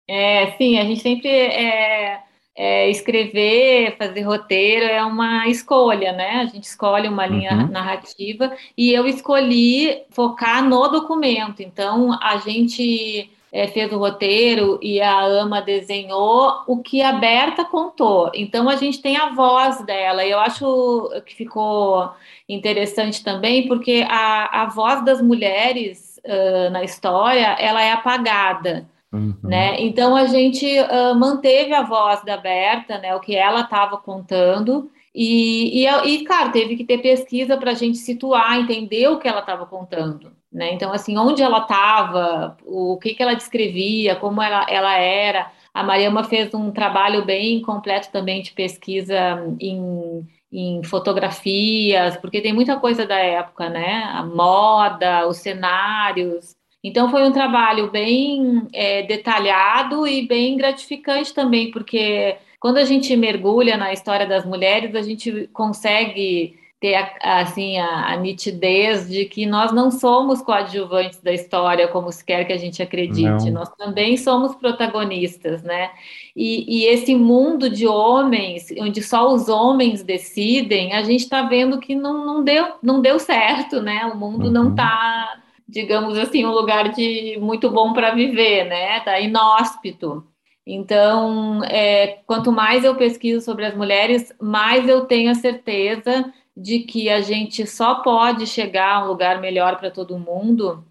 É, 0.08 0.52
sim, 0.52 0.78
a 0.78 0.84
gente 0.84 1.00
sempre 1.00 1.28
é, 1.28 2.20
é, 2.56 2.90
escrever, 2.90 3.96
fazer 3.96 4.22
roteiro 4.22 4.84
é 4.84 5.04
uma 5.04 5.48
escolha, 5.48 6.12
né? 6.12 6.40
A 6.40 6.46
gente 6.46 6.64
escolhe 6.64 7.08
uma 7.08 7.26
linha 7.26 7.52
uhum. 7.52 7.68
narrativa 7.68 8.52
e 8.76 8.92
eu 8.92 9.06
escolhi 9.06 10.02
focar 10.10 10.62
no 10.62 10.86
documento. 10.88 11.62
Então, 11.62 12.12
a 12.22 12.36
gente 12.38 13.30
é, 13.54 13.68
fez 13.68 13.92
o 13.92 13.98
roteiro 13.98 14.80
e 14.82 15.00
a 15.00 15.24
Ama 15.24 15.62
desenhou 15.62 16.64
o 16.66 16.82
que 16.82 17.00
a 17.00 17.12
Berta 17.12 17.64
contou. 17.64 18.28
Então, 18.34 18.68
a 18.68 18.74
gente 18.74 19.00
tem 19.00 19.16
a 19.16 19.32
voz 19.32 19.80
dela. 19.86 20.24
E 20.24 20.32
eu 20.32 20.40
acho 20.40 21.08
que 21.24 21.36
ficou 21.36 22.10
interessante 22.48 23.22
também, 23.22 23.68
porque 23.68 24.04
a, 24.08 24.62
a 24.62 24.66
voz 24.66 25.04
das 25.04 25.22
mulheres 25.22 26.20
uh, 26.24 26.68
na 26.72 26.82
história, 26.82 27.56
ela 27.60 27.80
é 27.80 27.92
apagada. 27.92 28.88
Uhum. 29.12 29.36
Né? 29.44 29.80
Então 29.80 30.16
a 30.16 30.26
gente 30.26 30.66
uh, 30.66 31.14
manteve 31.14 31.72
a 31.72 31.82
voz 31.82 32.24
da 32.24 32.36
Berta, 32.36 32.98
né, 32.98 33.14
o 33.14 33.20
que 33.20 33.36
ela 33.36 33.60
estava 33.60 33.96
contando, 33.96 34.90
e, 35.14 35.84
e, 35.84 35.86
e, 35.86 36.24
claro, 36.24 36.50
teve 36.50 36.74
que 36.74 36.82
ter 36.82 36.98
pesquisa 36.98 37.56
para 37.56 37.70
a 37.70 37.74
gente 37.74 37.98
situar, 37.98 38.58
entender 38.58 39.06
o 39.06 39.20
que 39.20 39.28
ela 39.28 39.38
estava 39.38 39.64
contando. 39.64 40.32
Né? 40.54 40.72
Então, 40.72 40.92
assim, 40.92 41.18
onde 41.18 41.42
ela 41.42 41.58
estava, 41.58 42.56
o 42.64 42.96
que, 42.98 43.12
que 43.12 43.22
ela 43.22 43.34
descrevia, 43.34 44.14
como 44.14 44.40
ela, 44.40 44.64
ela 44.70 44.96
era. 44.96 45.50
A 45.74 45.82
Mariama 45.82 46.22
fez 46.22 46.54
um 46.54 46.70
trabalho 46.70 47.24
bem 47.24 47.60
completo 47.60 48.08
também 48.12 48.40
de 48.40 48.52
pesquisa 48.52 49.16
em, 49.60 50.24
em 50.52 50.84
fotografias, 50.84 52.16
porque 52.18 52.40
tem 52.40 52.52
muita 52.52 52.78
coisa 52.78 53.04
da 53.04 53.18
época, 53.18 53.68
né? 53.68 54.04
A 54.14 54.22
moda, 54.22 55.26
os 55.26 55.38
cenários. 55.38 56.54
Então 56.84 57.10
foi 57.10 57.24
um 57.24 57.32
trabalho 57.32 57.90
bem 57.90 58.68
é, 58.72 59.02
detalhado 59.02 60.06
e 60.06 60.24
bem 60.24 60.56
gratificante 60.56 61.34
também, 61.34 61.72
porque 61.72 62.36
quando 62.60 62.76
a 62.76 62.84
gente 62.84 63.16
mergulha 63.16 63.76
na 63.76 63.92
história 63.92 64.26
das 64.26 64.44
mulheres, 64.44 64.94
a 64.94 65.02
gente 65.02 65.48
consegue 65.52 66.56
ter 66.84 66.96
a, 66.96 67.40
assim 67.40 67.78
a, 67.78 68.12
a, 68.12 68.16
nitidez 68.18 69.08
de 69.08 69.24
que 69.24 69.46
nós 69.46 69.72
não 69.72 69.90
somos 69.90 70.42
coadjuvantes 70.42 71.18
da 71.22 71.32
história 71.32 71.88
como 71.88 72.12
se 72.12 72.22
quer 72.22 72.44
que 72.44 72.52
a 72.52 72.58
gente 72.58 72.82
acredite, 72.82 73.46
não. 73.46 73.60
nós 73.60 73.70
também 73.70 74.18
somos 74.18 74.54
protagonistas, 74.54 75.62
né? 75.62 75.92
E, 76.36 76.82
e, 76.82 76.84
esse 76.84 77.14
mundo 77.14 77.70
de 77.70 77.86
homens, 77.86 78.66
onde 78.78 79.02
só 79.02 79.32
os 79.32 79.48
homens 79.48 80.02
decidem, 80.02 80.92
a 80.92 81.02
gente 81.02 81.20
está 81.20 81.40
vendo 81.40 81.80
que 81.80 81.94
não, 81.94 82.26
não, 82.26 82.44
deu, 82.44 82.74
não 82.82 83.00
deu 83.00 83.18
certo, 83.18 83.80
né? 83.80 84.04
O 84.12 84.18
mundo 84.18 84.48
uhum. 84.48 84.52
não 84.52 84.70
está 84.72 85.40
digamos 85.66 86.18
assim, 86.18 86.44
um 86.44 86.52
lugar 86.52 86.90
de 86.90 87.38
muito 87.40 87.70
bom 87.70 87.94
para 87.94 88.14
viver, 88.14 88.64
né? 88.64 89.00
Tá 89.00 89.18
inóspito. 89.18 90.22
Então, 90.66 91.64
é, 91.64 92.18
quanto 92.26 92.52
mais 92.52 92.84
eu 92.84 92.94
pesquiso 92.94 93.42
sobre 93.42 93.64
as 93.64 93.74
mulheres, 93.74 94.34
mais 94.38 94.86
eu 94.86 95.06
tenho 95.06 95.30
a 95.30 95.34
certeza 95.34 96.30
de 96.56 96.80
que 96.80 97.08
a 97.08 97.20
gente 97.20 97.66
só 97.66 97.96
pode 97.96 98.46
chegar 98.46 98.94
a 98.94 99.04
um 99.04 99.08
lugar 99.08 99.40
melhor 99.40 99.78
para 99.78 99.90
todo 99.90 100.18
mundo, 100.18 100.84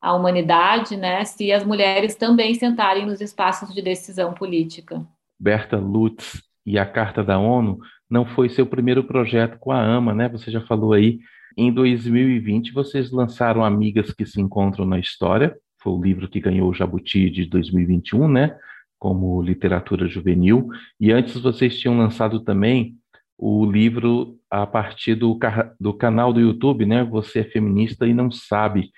a 0.00 0.14
humanidade, 0.14 0.96
né, 0.96 1.24
se 1.24 1.50
as 1.50 1.64
mulheres 1.64 2.14
também 2.14 2.54
sentarem 2.54 3.04
nos 3.04 3.20
espaços 3.20 3.74
de 3.74 3.82
decisão 3.82 4.32
política. 4.32 5.04
Berta 5.38 5.76
Lutz 5.76 6.42
e 6.64 6.78
a 6.78 6.86
Carta 6.86 7.24
da 7.24 7.38
ONU 7.38 7.78
não 8.08 8.24
foi 8.24 8.48
seu 8.48 8.66
primeiro 8.66 9.04
projeto 9.04 9.58
com 9.58 9.72
a 9.72 9.80
AMA, 9.80 10.14
né? 10.14 10.28
Você 10.28 10.50
já 10.50 10.60
falou 10.62 10.92
aí. 10.92 11.18
Em 11.56 11.72
2020, 11.72 12.72
vocês 12.72 13.10
lançaram 13.10 13.64
Amigas 13.64 14.12
que 14.12 14.24
se 14.24 14.40
Encontram 14.40 14.86
na 14.86 14.98
História, 14.98 15.56
foi 15.82 15.92
o 15.92 16.02
livro 16.02 16.28
que 16.28 16.40
ganhou 16.40 16.70
o 16.70 16.74
Jabuti 16.74 17.28
de 17.30 17.44
2021, 17.46 18.28
né? 18.28 18.56
Como 18.98 19.42
literatura 19.42 20.08
juvenil. 20.08 20.68
E 21.00 21.12
antes 21.12 21.40
vocês 21.40 21.78
tinham 21.78 21.98
lançado 21.98 22.40
também 22.40 22.96
o 23.36 23.64
livro 23.64 24.37
a 24.50 24.66
partir 24.66 25.14
do, 25.14 25.38
do 25.78 25.92
canal 25.92 26.32
do 26.32 26.40
YouTube, 26.40 26.86
né? 26.86 27.04
Você 27.04 27.40
é 27.40 27.44
feminista 27.44 28.06
e 28.06 28.14
não 28.14 28.30
sabe. 28.30 28.90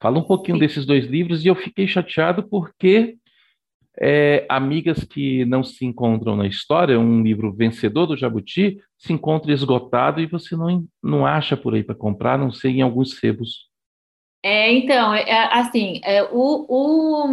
Fala 0.00 0.18
um 0.18 0.22
pouquinho 0.22 0.56
Sim. 0.56 0.60
desses 0.60 0.86
dois 0.86 1.06
livros 1.06 1.44
e 1.44 1.48
eu 1.48 1.54
fiquei 1.54 1.86
chateado 1.86 2.48
porque 2.48 3.16
é, 4.00 4.46
Amigas 4.48 5.02
que 5.02 5.44
não 5.44 5.64
se 5.64 5.84
encontram 5.84 6.36
na 6.36 6.46
história, 6.46 6.98
um 6.98 7.22
livro 7.22 7.52
vencedor 7.52 8.06
do 8.06 8.16
Jabuti, 8.16 8.78
se 8.96 9.12
encontra 9.12 9.52
esgotado 9.52 10.20
e 10.20 10.26
você 10.26 10.54
não, 10.56 10.84
não 11.02 11.26
acha 11.26 11.56
por 11.56 11.74
aí 11.74 11.82
para 11.82 11.94
comprar, 11.94 12.38
não 12.38 12.52
sei 12.52 12.72
em 12.76 12.82
alguns 12.82 13.18
sebos. 13.18 13.68
É, 14.42 14.72
então, 14.72 15.12
é, 15.12 15.22
é 15.28 15.58
assim, 15.58 16.00
é, 16.04 16.22
o, 16.22 16.64
o, 16.68 17.26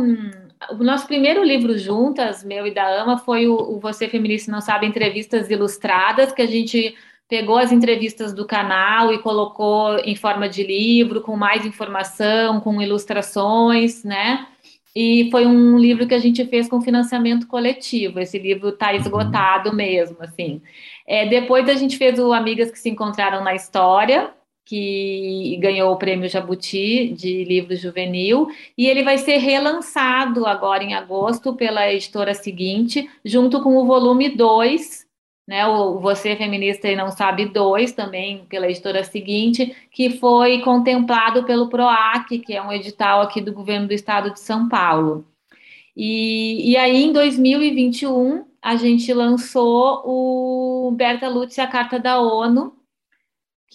o, 0.72 0.84
nosso 0.84 1.05
primeiro 1.05 1.44
livro 1.44 1.77
juntas, 1.77 2.44
meu 2.44 2.65
e 2.65 2.74
da 2.74 3.03
Ama, 3.03 3.20
foi 3.20 3.48
o, 3.48 3.55
o 3.55 3.79
Você 3.79 4.10
Feminista 4.10 4.51
Não 4.51 4.60
Sabe 4.60 4.88
Entrevistas 4.88 5.51
Ilustradas, 5.51 6.32
que 6.32 6.41
a 6.41 6.48
gente 6.48 6.96
pegou 7.27 7.58
as 7.58 7.72
entrevistas 7.72 8.34
do 8.34 8.46
canal 8.46 9.12
e 9.13 9.20
colocou 9.20 9.98
em 10.00 10.15
forma 10.15 10.48
de 10.48 10.63
livro, 10.63 11.22
com 11.22 11.36
mais 11.36 11.65
informação, 11.65 12.60
com 12.60 12.82
ilustrações, 12.82 14.03
né? 14.03 14.48
E 14.96 15.29
foi 15.29 15.46
um 15.46 15.77
livro 15.77 16.08
que 16.08 16.13
a 16.13 16.20
gente 16.20 16.46
fez 16.46 16.70
com 16.70 16.82
financiamento 16.82 17.48
coletivo. 17.48 18.20
Esse 18.20 18.39
livro 18.39 18.70
está 18.70 18.91
uhum. 18.91 18.96
esgotado 18.96 19.74
mesmo, 19.74 20.17
assim. 20.22 20.62
É, 21.05 21.25
depois 21.27 21.67
a 21.67 21.74
gente 21.74 21.98
fez 21.98 22.17
o 22.17 22.32
Amigas 22.32 22.72
que 22.72 22.79
se 22.79 22.89
encontraram 22.89 23.44
na 23.44 23.53
história, 23.53 24.32
que 24.63 25.58
ganhou 25.62 25.91
o 25.91 25.98
prêmio 25.98 26.29
Jabuti 26.29 27.10
de 27.10 27.44
livro 27.44 27.75
juvenil, 27.75 28.48
e 28.77 28.88
ele 28.88 29.03
vai 29.03 29.17
ser 29.17 29.38
relançado 29.38 30.46
agora 30.46 30.84
em 30.84 30.94
agosto 30.94 31.53
pela 31.53 31.91
editora 31.91 32.34
seguinte, 32.34 33.10
junto 33.24 33.62
com 33.62 33.75
o 33.75 33.86
volume 33.86 34.29
2, 34.29 35.04
né, 35.47 35.65
o 35.67 35.99
Você 35.99 36.35
Feminista 36.35 36.87
e 36.87 36.95
Não 36.95 37.11
Sabe 37.11 37.45
2, 37.45 37.91
também 37.91 38.45
pela 38.45 38.69
editora 38.69 39.03
seguinte, 39.03 39.75
que 39.91 40.17
foi 40.17 40.61
contemplado 40.61 41.43
pelo 41.43 41.69
PROAC, 41.69 42.39
que 42.39 42.53
é 42.53 42.61
um 42.61 42.71
edital 42.71 43.21
aqui 43.21 43.39
do 43.41 43.53
governo 43.53 43.87
do 43.87 43.93
estado 43.93 44.31
de 44.31 44.39
São 44.39 44.67
Paulo. 44.67 45.25
E, 45.95 46.71
e 46.71 46.77
aí, 46.77 47.03
em 47.03 47.13
2021, 47.13 48.45
a 48.61 48.75
gente 48.75 49.13
lançou 49.13 50.01
o 50.05 50.91
Berta 50.91 51.29
Lutz, 51.29 51.57
a 51.59 51.67
Carta 51.67 51.99
da 51.99 52.19
ONU, 52.19 52.73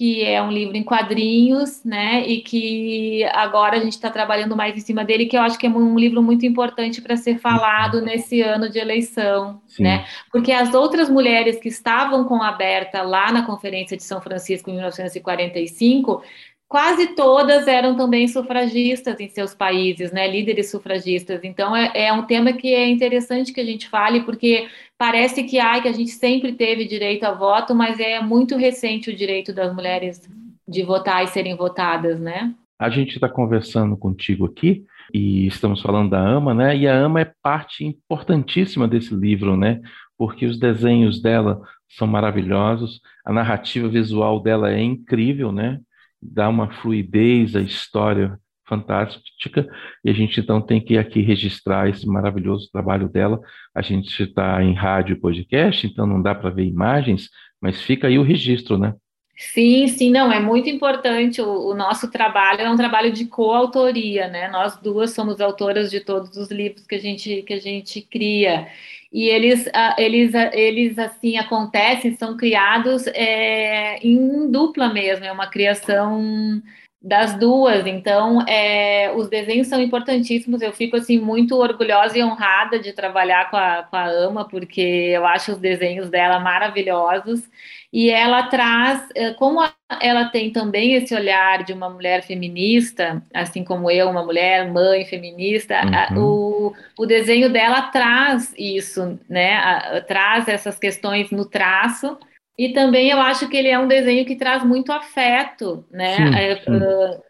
que 0.01 0.25
é 0.25 0.41
um 0.41 0.51
livro 0.51 0.79
em 0.79 0.83
quadrinhos, 0.83 1.85
né? 1.85 2.27
E 2.27 2.41
que 2.41 3.23
agora 3.35 3.77
a 3.77 3.81
gente 3.81 3.93
está 3.93 4.09
trabalhando 4.09 4.57
mais 4.57 4.75
em 4.75 4.81
cima 4.81 5.05
dele, 5.05 5.27
que 5.27 5.37
eu 5.37 5.43
acho 5.43 5.59
que 5.59 5.67
é 5.67 5.69
um 5.69 5.99
livro 5.99 6.23
muito 6.23 6.47
importante 6.47 7.03
para 7.03 7.19
ser 7.19 7.39
falado 7.39 7.99
uhum. 7.99 8.07
nesse 8.07 8.41
ano 8.41 8.71
de 8.71 8.79
eleição, 8.79 9.61
Sim. 9.67 9.83
né? 9.83 10.07
Porque 10.33 10.53
as 10.53 10.73
outras 10.73 11.11
mulheres 11.11 11.61
que 11.61 11.69
estavam 11.69 12.25
com 12.25 12.43
a 12.43 12.51
Berta 12.51 13.03
lá 13.03 13.31
na 13.31 13.45
Conferência 13.45 13.95
de 13.95 14.03
São 14.03 14.23
Francisco 14.23 14.71
em 14.71 14.73
1945 14.73 16.23
quase 16.71 17.17
todas 17.17 17.67
eram 17.67 17.97
também 17.97 18.29
sufragistas 18.29 19.19
em 19.19 19.29
seus 19.29 19.53
países, 19.53 20.13
né, 20.13 20.31
líderes 20.31 20.71
sufragistas. 20.71 21.43
Então 21.43 21.75
é, 21.75 21.91
é, 21.93 22.13
um 22.13 22.23
tema 22.23 22.53
que 22.53 22.73
é 22.73 22.89
interessante 22.89 23.53
que 23.53 23.61
a 23.61 23.65
gente 23.65 23.89
fale, 23.89 24.21
porque 24.21 24.69
parece 24.97 25.43
que, 25.43 25.59
ai, 25.59 25.83
que 25.83 25.89
a 25.89 25.93
gente 25.93 26.13
sempre 26.13 26.53
teve 26.53 26.85
direito 26.87 27.25
a 27.25 27.35
voto, 27.35 27.75
mas 27.75 27.99
é 27.99 28.21
muito 28.21 28.57
recente 28.57 29.11
o 29.11 29.17
direito 29.17 29.53
das 29.53 29.75
mulheres 29.75 30.31
de 30.67 30.85
votar 30.85 31.25
e 31.25 31.27
serem 31.27 31.57
votadas, 31.57 32.21
né? 32.21 32.55
A 32.79 32.89
gente 32.89 33.17
está 33.17 33.29
conversando 33.29 33.97
contigo 33.97 34.47
aqui 34.47 34.85
e 35.13 35.49
estamos 35.49 35.83
falando 35.83 36.11
da 36.11 36.21
AMA, 36.21 36.55
né? 36.55 36.77
E 36.77 36.87
a 36.87 37.05
AMA 37.05 37.23
é 37.23 37.33
parte 37.43 37.85
importantíssima 37.85 38.87
desse 38.87 39.13
livro, 39.13 39.57
né? 39.57 39.81
Porque 40.17 40.47
os 40.47 40.57
desenhos 40.57 41.21
dela 41.21 41.61
são 41.89 42.07
maravilhosos, 42.07 43.01
a 43.25 43.33
narrativa 43.33 43.89
visual 43.89 44.41
dela 44.41 44.73
é 44.73 44.81
incrível, 44.81 45.51
né? 45.51 45.81
Dá 46.23 46.49
uma 46.49 46.71
fluidez 46.81 47.57
à 47.57 47.61
história 47.61 48.39
fantástica, 48.67 49.67
e 50.05 50.11
a 50.11 50.13
gente 50.13 50.39
então 50.39 50.61
tem 50.61 50.81
que 50.81 50.97
aqui 50.97 51.21
registrar 51.21 51.89
esse 51.89 52.07
maravilhoso 52.07 52.71
trabalho 52.71 53.09
dela. 53.09 53.41
A 53.75 53.83
gente 53.83 54.23
está 54.23 54.63
em 54.63 54.75
rádio 54.75 55.15
e 55.15 55.21
podcast, 55.21 55.87
então 55.87 56.07
não 56.07 56.23
dá 56.23 56.35
para 56.35 56.51
ver 56.51 56.65
imagens, 56.65 57.29
mas 57.61 57.83
fica 57.83 58.07
aí 58.07 58.17
o 58.17 58.23
registro, 58.23 58.79
né? 58.79 58.95
Sim, 59.37 59.89
sim, 59.89 60.11
não, 60.11 60.31
é 60.31 60.39
muito 60.39 60.69
importante. 60.69 61.41
O, 61.41 61.71
o, 61.71 61.75
nosso 61.75 62.11
trabalho 62.11 62.61
é 62.61 62.71
um 62.71 62.77
trabalho 62.77 63.11
de 63.11 63.25
coautoria, 63.25 64.29
né? 64.29 64.49
Nós 64.49 64.77
duas 64.77 65.13
somos 65.13 65.41
autoras 65.41 65.91
de 65.91 65.99
todos 65.99 66.37
os 66.37 66.51
livros 66.51 66.87
que 66.87 66.95
a 66.95 66.99
gente, 66.99 67.43
que 67.43 67.55
a 67.55 67.59
gente 67.59 68.03
cria 68.03 68.69
e 69.13 69.29
eles, 69.29 69.69
eles, 69.99 70.33
eles 70.53 70.99
assim 70.99 71.37
acontecem, 71.37 72.15
são 72.17 72.37
criados 72.37 73.07
é, 73.09 73.99
em 73.99 74.51
dupla 74.51 74.93
mesmo, 74.93 75.25
é 75.25 75.33
uma 75.33 75.49
criação 75.49 76.63
das 77.03 77.35
duas. 77.35 77.87
Então, 77.87 78.43
é, 78.47 79.11
os 79.15 79.29
desenhos 79.29 79.69
são 79.69 79.81
importantíssimos. 79.81 80.61
Eu 80.61 80.73
fico 80.73 80.97
assim 80.97 81.19
muito 81.19 81.57
orgulhosa 81.57 82.19
e 82.19 82.23
honrada 82.23 82.79
de 82.79 82.93
trabalhar 82.93 83.51
com 83.51 83.57
a, 83.57 83.85
com 83.85 83.97
a 83.97 84.07
Ama, 84.07 84.47
porque 84.47 84.81
eu 84.81 85.25
acho 85.25 85.53
os 85.53 85.59
desenhos 85.59 86.11
dela 86.11 86.39
maravilhosos 86.39 87.49
e 87.93 88.09
ela 88.09 88.45
traz, 88.45 89.09
eh, 89.17 89.33
como 89.35 89.61
ela 90.01 90.27
tem 90.27 90.53
também 90.53 90.95
esse 90.95 91.13
olhar 91.13 91.65
de 91.65 91.73
uma 91.73 91.91
mulher 91.91 92.23
feminista, 92.23 93.21
assim 93.35 93.65
como 93.65 93.91
eu, 93.91 94.09
uma 94.09 94.25
mulher 94.25 94.71
mãe 94.71 95.05
feminista, 95.05 95.81
uhum. 96.13 96.23
o, 96.23 96.75
o 96.97 97.07
desenho 97.07 97.51
dela 97.51 97.83
traz 97.83 98.55
isso, 98.57 99.19
né? 99.29 100.01
traz 100.07 100.47
essas 100.47 100.79
questões 100.79 101.33
no 101.33 101.45
traço. 101.45 102.17
E 102.61 102.75
também 102.75 103.09
eu 103.09 103.19
acho 103.19 103.49
que 103.49 103.57
ele 103.57 103.69
é 103.69 103.79
um 103.79 103.89
desenho 103.89 104.27
que 104.27 104.37
traz 104.37 104.63
muito 104.63 104.93
afeto, 104.93 105.83
né? 105.91 106.15
Sim, 106.15 106.35
é, 106.37 106.57
sim. 106.57 106.77
Uh, 106.77 107.23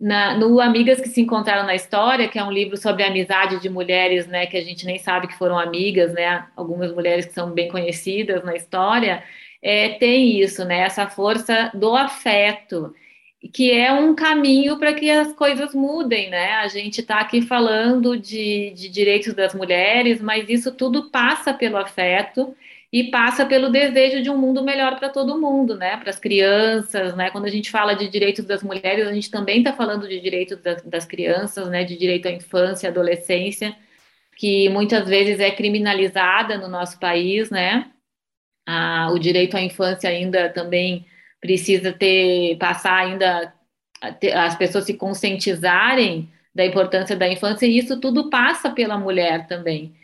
na, 0.00 0.36
no 0.36 0.60
Amigas 0.60 1.00
que 1.00 1.08
se 1.08 1.20
encontraram 1.20 1.64
na 1.64 1.76
história, 1.76 2.26
que 2.26 2.36
é 2.36 2.42
um 2.42 2.50
livro 2.50 2.76
sobre 2.76 3.04
a 3.04 3.06
amizade 3.06 3.60
de 3.60 3.68
mulheres, 3.68 4.26
né, 4.26 4.44
que 4.44 4.56
a 4.56 4.60
gente 4.60 4.84
nem 4.84 4.98
sabe 4.98 5.28
que 5.28 5.38
foram 5.38 5.56
amigas, 5.56 6.12
né, 6.12 6.48
algumas 6.56 6.92
mulheres 6.92 7.26
que 7.26 7.32
são 7.32 7.52
bem 7.52 7.68
conhecidas 7.68 8.42
na 8.42 8.56
história, 8.56 9.22
é, 9.62 9.90
tem 9.90 10.40
isso, 10.40 10.64
né? 10.64 10.80
Essa 10.80 11.06
força 11.06 11.70
do 11.72 11.94
afeto, 11.94 12.92
que 13.52 13.70
é 13.70 13.92
um 13.92 14.16
caminho 14.16 14.80
para 14.80 14.92
que 14.92 15.08
as 15.08 15.32
coisas 15.34 15.72
mudem, 15.72 16.28
né? 16.28 16.54
A 16.54 16.66
gente 16.66 17.02
está 17.02 17.20
aqui 17.20 17.40
falando 17.40 18.18
de, 18.18 18.72
de 18.74 18.88
direitos 18.88 19.32
das 19.32 19.54
mulheres, 19.54 20.20
mas 20.20 20.48
isso 20.48 20.72
tudo 20.72 21.08
passa 21.08 21.54
pelo 21.54 21.76
afeto 21.76 22.52
e 22.92 23.04
passa 23.10 23.46
pelo 23.46 23.70
desejo 23.70 24.22
de 24.22 24.28
um 24.28 24.36
mundo 24.36 24.62
melhor 24.62 24.98
para 24.98 25.08
todo 25.08 25.40
mundo, 25.40 25.76
né? 25.76 25.96
Para 25.96 26.10
as 26.10 26.18
crianças, 26.18 27.16
né? 27.16 27.30
Quando 27.30 27.46
a 27.46 27.50
gente 27.50 27.70
fala 27.70 27.94
de 27.94 28.06
direitos 28.08 28.44
das 28.44 28.62
mulheres, 28.62 29.08
a 29.08 29.12
gente 29.14 29.30
também 29.30 29.58
está 29.58 29.72
falando 29.72 30.06
de 30.06 30.20
direitos 30.20 30.58
das, 30.58 30.82
das, 30.82 31.06
crianças, 31.06 31.68
né? 31.70 31.84
De 31.84 31.96
direito 31.96 32.28
à 32.28 32.30
infância, 32.30 32.90
adolescência, 32.90 33.74
que 34.36 34.68
muitas 34.68 35.08
vezes 35.08 35.40
é 35.40 35.50
criminalizada 35.50 36.58
no 36.58 36.68
nosso 36.68 36.98
país, 37.00 37.50
né? 37.50 37.90
Ah, 38.66 39.10
o 39.12 39.18
direito 39.18 39.56
à 39.56 39.62
infância 39.62 40.10
ainda 40.10 40.50
também 40.50 41.06
precisa 41.40 41.92
ter 41.92 42.56
passar 42.58 42.96
ainda 43.06 43.54
as 44.34 44.56
pessoas 44.56 44.84
se 44.84 44.94
conscientizarem 44.94 46.30
da 46.54 46.66
importância 46.66 47.16
da 47.16 47.28
infância 47.28 47.66
e 47.66 47.78
isso 47.78 48.00
tudo 48.00 48.28
passa 48.30 48.70
pela 48.70 48.98
mulher 48.98 49.46
também. 49.46 49.94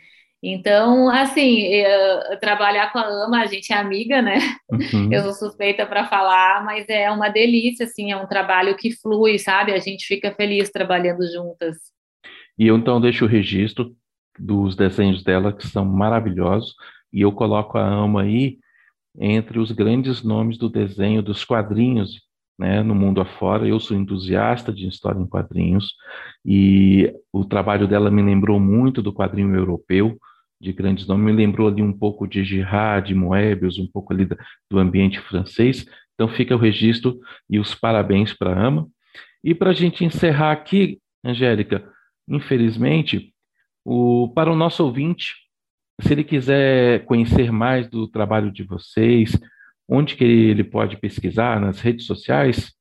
Então, 0.41 1.09
assim, 1.09 1.63
eu, 1.63 2.39
trabalhar 2.39 2.93
com 2.93 2.99
a 2.99 3.07
Ama, 3.07 3.41
a 3.41 3.45
gente 3.45 3.73
é 3.73 3.75
amiga, 3.75 4.21
né? 4.21 4.37
Uhum. 4.71 5.11
Eu 5.11 5.23
sou 5.23 5.33
suspeita 5.33 5.85
para 5.85 6.05
falar, 6.05 6.63
mas 6.63 6.87
é 6.87 7.11
uma 7.11 7.27
delícia, 7.27 7.85
assim, 7.85 8.11
é 8.11 8.15
um 8.15 8.27
trabalho 8.27 8.75
que 8.77 8.91
flui, 8.91 9.37
sabe? 9.37 9.73
A 9.73 9.79
gente 9.79 10.05
fica 10.05 10.33
feliz 10.33 10.69
trabalhando 10.69 11.29
juntas. 11.31 11.77
E 12.57 12.67
eu 12.67 12.77
então 12.77 13.01
deixo 13.01 13.25
o 13.25 13.27
registro 13.27 13.93
dos 14.37 14.75
desenhos 14.75 15.23
dela, 15.23 15.51
que 15.51 15.67
são 15.67 15.83
maravilhosos. 15.83 16.73
E 17.11 17.21
eu 17.21 17.31
coloco 17.31 17.77
a 17.77 17.85
Ama 17.85 18.21
aí 18.21 18.57
entre 19.19 19.59
os 19.59 19.71
grandes 19.71 20.23
nomes 20.23 20.57
do 20.57 20.69
desenho, 20.69 21.21
dos 21.21 21.43
quadrinhos, 21.43 22.21
né, 22.57 22.83
no 22.83 22.95
mundo 22.95 23.21
afora. 23.21 23.67
Eu 23.67 23.79
sou 23.79 23.97
entusiasta 23.97 24.71
de 24.71 24.87
história 24.87 25.19
em 25.19 25.27
quadrinhos 25.27 25.93
e 26.45 27.13
o 27.31 27.45
trabalho 27.45 27.87
dela 27.87 28.11
me 28.11 28.21
lembrou 28.21 28.59
muito 28.59 29.01
do 29.01 29.13
quadrinho 29.13 29.55
europeu, 29.55 30.17
de 30.59 30.73
grandes 30.73 31.07
nomes, 31.07 31.25
me 31.25 31.31
lembrou 31.31 31.67
ali 31.67 31.81
um 31.81 31.93
pouco 31.93 32.27
de 32.27 32.43
Girard, 32.43 33.07
de 33.07 33.15
Moebius, 33.15 33.79
um 33.79 33.87
pouco 33.87 34.13
ali 34.13 34.27
do 34.69 34.79
ambiente 34.79 35.19
francês. 35.19 35.85
Então 36.13 36.27
fica 36.27 36.55
o 36.55 36.59
registro 36.59 37.19
e 37.49 37.59
os 37.59 37.73
parabéns 37.73 38.33
para 38.33 38.53
a 38.53 38.67
AMA. 38.67 38.87
E 39.43 39.55
para 39.55 39.69
a 39.69 39.73
gente 39.73 40.03
encerrar 40.03 40.51
aqui, 40.51 40.99
Angélica, 41.23 41.89
infelizmente, 42.27 43.33
o, 43.85 44.31
para 44.35 44.51
o 44.51 44.55
nosso 44.55 44.83
ouvinte, 44.83 45.35
se 46.01 46.11
ele 46.11 46.23
quiser 46.23 47.05
conhecer 47.05 47.51
mais 47.51 47.89
do 47.89 48.07
trabalho 48.07 48.51
de 48.51 48.63
vocês, 48.63 49.37
onde 49.87 50.15
que 50.15 50.23
ele 50.23 50.63
pode 50.63 50.97
pesquisar? 50.97 51.59
Nas 51.59 51.79
redes 51.79 52.05
sociais? 52.05 52.73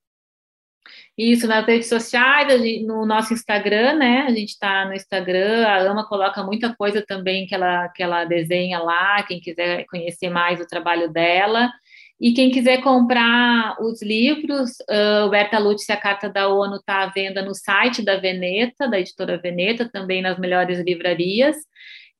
Isso, 1.18 1.48
nas 1.48 1.66
redes 1.66 1.88
sociais, 1.88 2.46
no 2.86 3.04
nosso 3.04 3.34
Instagram, 3.34 3.94
né? 3.94 4.20
A 4.20 4.30
gente 4.30 4.50
está 4.50 4.84
no 4.84 4.94
Instagram, 4.94 5.66
a 5.66 5.78
Ama 5.78 6.06
coloca 6.06 6.44
muita 6.44 6.72
coisa 6.76 7.04
também 7.04 7.44
que 7.44 7.56
ela, 7.56 7.88
que 7.88 8.04
ela 8.04 8.24
desenha 8.24 8.78
lá, 8.78 9.20
quem 9.24 9.40
quiser 9.40 9.84
conhecer 9.86 10.30
mais 10.30 10.60
o 10.60 10.66
trabalho 10.66 11.10
dela. 11.12 11.72
E 12.20 12.32
quem 12.32 12.52
quiser 12.52 12.82
comprar 12.82 13.76
os 13.80 14.00
livros, 14.00 14.70
uh, 14.88 15.28
Berta 15.28 15.58
Lutz, 15.58 15.90
a 15.90 15.96
Carta 15.96 16.28
da 16.28 16.48
ONU 16.48 16.76
está 16.76 17.02
à 17.02 17.06
venda 17.06 17.42
no 17.42 17.54
site 17.54 18.00
da 18.00 18.16
Veneta, 18.16 18.88
da 18.88 19.00
editora 19.00 19.38
Veneta, 19.38 19.88
também 19.88 20.22
nas 20.22 20.38
melhores 20.38 20.78
livrarias. 20.80 21.56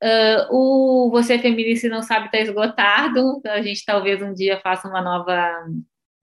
Uh, 0.02 0.54
o 0.54 1.10
Você 1.10 1.34
é 1.34 1.38
Feminista 1.38 1.86
e 1.86 1.90
Não 1.90 2.02
Sabe 2.02 2.26
está 2.26 2.38
esgotado, 2.38 3.40
a 3.46 3.62
gente 3.62 3.84
talvez 3.84 4.20
um 4.22 4.32
dia 4.32 4.60
faça 4.60 4.88
uma 4.88 5.02
nova, 5.02 5.66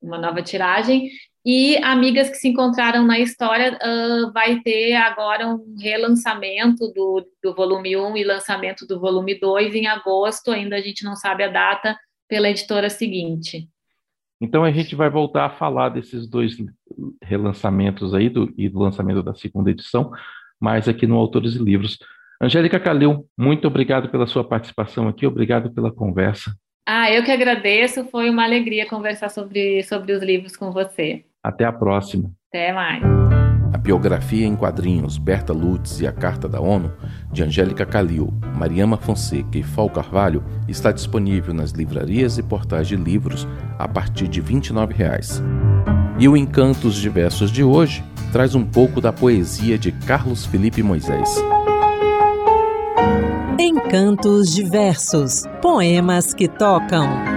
uma 0.02 0.18
nova 0.18 0.42
tiragem. 0.42 1.10
E 1.46 1.78
Amigas 1.84 2.28
que 2.28 2.38
se 2.38 2.48
encontraram 2.48 3.06
na 3.06 3.20
história 3.20 3.78
uh, 3.78 4.32
vai 4.34 4.62
ter 4.62 4.96
agora 4.96 5.48
um 5.48 5.76
relançamento 5.80 6.92
do, 6.92 7.24
do 7.44 7.54
volume 7.54 7.96
1 7.96 8.18
e 8.18 8.24
lançamento 8.24 8.88
do 8.88 9.00
volume 9.00 9.40
2 9.40 9.76
em 9.76 9.86
agosto, 9.86 10.50
ainda 10.50 10.76
a 10.76 10.82
gente 10.82 11.04
não 11.04 11.16
sabe 11.16 11.44
a 11.44 11.48
data, 11.48 11.96
pela 12.28 12.50
editora 12.50 12.90
seguinte. 12.90 13.70
Então 14.42 14.64
a 14.64 14.72
gente 14.72 14.96
vai 14.96 15.08
voltar 15.08 15.46
a 15.46 15.50
falar 15.52 15.90
desses 15.90 16.28
dois 16.28 16.58
relançamentos 17.22 18.16
aí 18.16 18.28
do, 18.28 18.52
e 18.58 18.68
do 18.68 18.80
lançamento 18.80 19.22
da 19.22 19.36
segunda 19.36 19.70
edição, 19.70 20.12
mais 20.60 20.88
aqui 20.88 21.06
no 21.06 21.16
Autores 21.16 21.54
e 21.54 21.60
Livros. 21.60 22.00
Angélica 22.42 22.80
Calil, 22.80 23.30
muito 23.38 23.68
obrigado 23.68 24.10
pela 24.10 24.26
sua 24.26 24.44
participação 24.44 25.08
aqui, 25.08 25.28
obrigado 25.28 25.72
pela 25.72 25.92
conversa. 25.92 26.56
Ah, 26.88 27.12
eu 27.12 27.24
que 27.24 27.32
agradeço, 27.32 28.06
foi 28.06 28.30
uma 28.30 28.44
alegria 28.44 28.88
conversar 28.88 29.30
sobre, 29.30 29.84
sobre 29.84 30.12
os 30.12 30.22
livros 30.22 30.56
com 30.56 30.72
você. 30.72 31.26
Até 31.46 31.64
a 31.64 31.72
próxima. 31.72 32.32
Até 32.50 32.74
mais. 32.74 33.04
A 33.72 33.78
biografia 33.78 34.48
em 34.48 34.56
quadrinhos 34.56 35.20
Berta 35.20 35.54
Lutz 35.54 36.02
e 36.02 36.08
a 36.08 36.12
Carta 36.12 36.50
da 36.50 36.60
ONU, 36.60 36.92
de 37.32 37.44
Angélica 37.44 37.86
Calil, 37.86 38.34
Mariama 38.58 38.98
Fonseca 38.98 39.56
e 39.56 39.62
Fal 39.62 39.88
Carvalho, 39.88 40.44
está 40.68 40.92
disponível 40.92 41.54
nas 41.54 41.70
livrarias 41.70 42.40
e 42.40 42.44
portais 42.44 42.88
de 42.88 42.96
livros 42.96 43.48
a 43.78 43.88
partir 43.88 44.28
de 44.28 44.42
R$ 44.42 44.56
29,00. 44.56 45.44
E 46.18 46.28
o 46.28 46.36
Encantos 46.36 46.96
Diversos 46.96 47.52
de 47.52 47.64
hoje 47.64 48.04
traz 48.32 48.56
um 48.56 48.66
pouco 48.66 49.00
da 49.00 49.14
poesia 49.14 49.78
de 49.78 49.92
Carlos 49.92 50.48
Felipe 50.48 50.82
Moisés. 50.82 51.30
Encantos 53.60 54.52
Diversos 54.52 55.44
Poemas 55.62 56.34
que 56.34 56.48
tocam. 56.48 57.35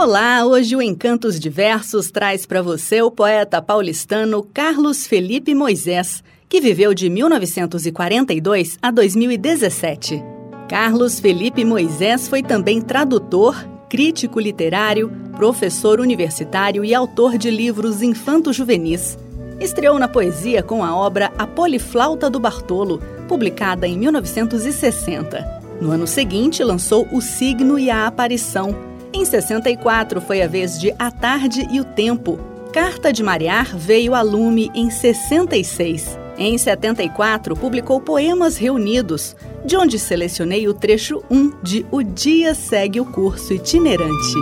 Olá, 0.00 0.46
hoje 0.46 0.74
o 0.74 0.80
Encantos 0.80 1.38
Diversos 1.38 2.10
traz 2.10 2.46
para 2.46 2.62
você 2.62 3.02
o 3.02 3.10
poeta 3.10 3.60
paulistano 3.60 4.42
Carlos 4.42 5.06
Felipe 5.06 5.54
Moisés, 5.54 6.24
que 6.48 6.58
viveu 6.58 6.94
de 6.94 7.10
1942 7.10 8.78
a 8.80 8.90
2017. 8.90 10.24
Carlos 10.70 11.20
Felipe 11.20 11.66
Moisés 11.66 12.28
foi 12.28 12.42
também 12.42 12.80
tradutor, 12.80 13.54
crítico 13.90 14.40
literário, 14.40 15.12
professor 15.36 16.00
universitário 16.00 16.82
e 16.82 16.94
autor 16.94 17.36
de 17.36 17.50
livros 17.50 18.00
infanto-juvenis. 18.00 19.18
Estreou 19.60 19.98
na 19.98 20.08
poesia 20.08 20.62
com 20.62 20.82
a 20.82 20.96
obra 20.96 21.30
A 21.36 21.46
Poliflauta 21.46 22.30
do 22.30 22.40
Bartolo, 22.40 23.02
publicada 23.28 23.86
em 23.86 23.98
1960. 23.98 25.60
No 25.78 25.90
ano 25.90 26.06
seguinte, 26.06 26.64
lançou 26.64 27.06
O 27.12 27.20
Signo 27.20 27.78
e 27.78 27.90
a 27.90 28.06
Aparição. 28.06 28.89
Em 29.12 29.24
64, 29.24 30.20
foi 30.20 30.40
a 30.40 30.46
vez 30.46 30.78
de 30.78 30.94
A 30.96 31.10
Tarde 31.10 31.66
e 31.70 31.80
o 31.80 31.84
Tempo. 31.84 32.38
Carta 32.72 33.12
de 33.12 33.24
Mariar 33.24 33.76
veio 33.76 34.14
a 34.14 34.22
lume 34.22 34.70
em 34.72 34.88
66. 34.88 36.16
Em 36.38 36.56
74, 36.56 37.56
publicou 37.56 38.00
Poemas 38.00 38.56
Reunidos, 38.56 39.34
de 39.64 39.76
onde 39.76 39.98
selecionei 39.98 40.68
o 40.68 40.74
trecho 40.74 41.24
1 41.28 41.52
de 41.60 41.84
O 41.90 42.02
Dia 42.02 42.54
Segue 42.54 43.00
o 43.00 43.04
Curso 43.04 43.52
Itinerante. 43.52 44.34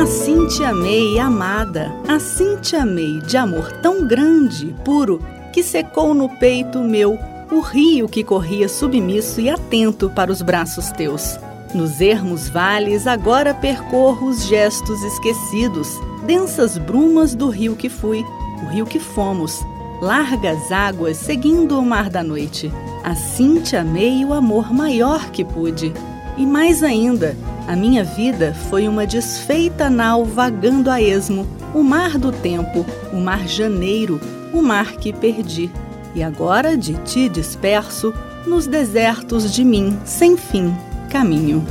Assim 0.00 0.46
te 0.46 0.64
amei, 0.64 1.18
amada, 1.18 1.92
assim 2.08 2.56
te 2.56 2.74
amei, 2.74 3.20
de 3.20 3.36
amor 3.36 3.70
tão 3.82 4.06
grande, 4.06 4.74
puro, 4.86 5.22
que 5.52 5.62
secou 5.62 6.14
no 6.14 6.30
peito 6.38 6.78
meu 6.78 7.18
o 7.50 7.60
rio 7.60 8.08
que 8.08 8.22
corria 8.22 8.68
submisso 8.68 9.40
e 9.40 9.48
atento 9.48 10.10
para 10.10 10.30
os 10.30 10.42
braços 10.42 10.90
teus. 10.92 11.38
Nos 11.74 12.00
ermos 12.00 12.48
vales 12.48 13.06
agora 13.06 13.54
percorro 13.54 14.28
os 14.28 14.46
gestos 14.46 15.02
esquecidos, 15.02 15.88
densas 16.26 16.78
brumas 16.78 17.34
do 17.34 17.48
rio 17.48 17.76
que 17.76 17.88
fui, 17.88 18.24
o 18.62 18.66
rio 18.66 18.86
que 18.86 18.98
fomos, 18.98 19.62
largas 20.00 20.70
águas 20.70 21.16
seguindo 21.16 21.78
o 21.78 21.82
mar 21.82 22.10
da 22.10 22.22
noite. 22.22 22.72
Assim 23.02 23.60
te 23.60 23.76
amei 23.76 24.24
o 24.24 24.32
amor 24.32 24.72
maior 24.72 25.30
que 25.30 25.44
pude. 25.44 25.92
E 26.36 26.46
mais 26.46 26.82
ainda, 26.82 27.36
a 27.66 27.74
minha 27.74 28.04
vida 28.04 28.54
foi 28.70 28.86
uma 28.86 29.06
desfeita 29.06 29.90
nau 29.90 30.24
vagando 30.24 30.90
a 30.90 31.02
esmo, 31.02 31.46
o 31.74 31.82
mar 31.82 32.16
do 32.16 32.30
tempo, 32.30 32.86
o 33.12 33.16
mar 33.16 33.46
janeiro, 33.46 34.20
o 34.52 34.62
mar 34.62 34.92
que 34.96 35.12
perdi. 35.12 35.70
E 36.18 36.22
agora 36.24 36.76
de 36.76 36.94
ti 37.04 37.28
disperso, 37.28 38.12
nos 38.44 38.66
desertos 38.66 39.54
de 39.54 39.62
mim, 39.62 39.96
sem 40.04 40.36
fim, 40.36 40.74
caminho. 41.08 41.64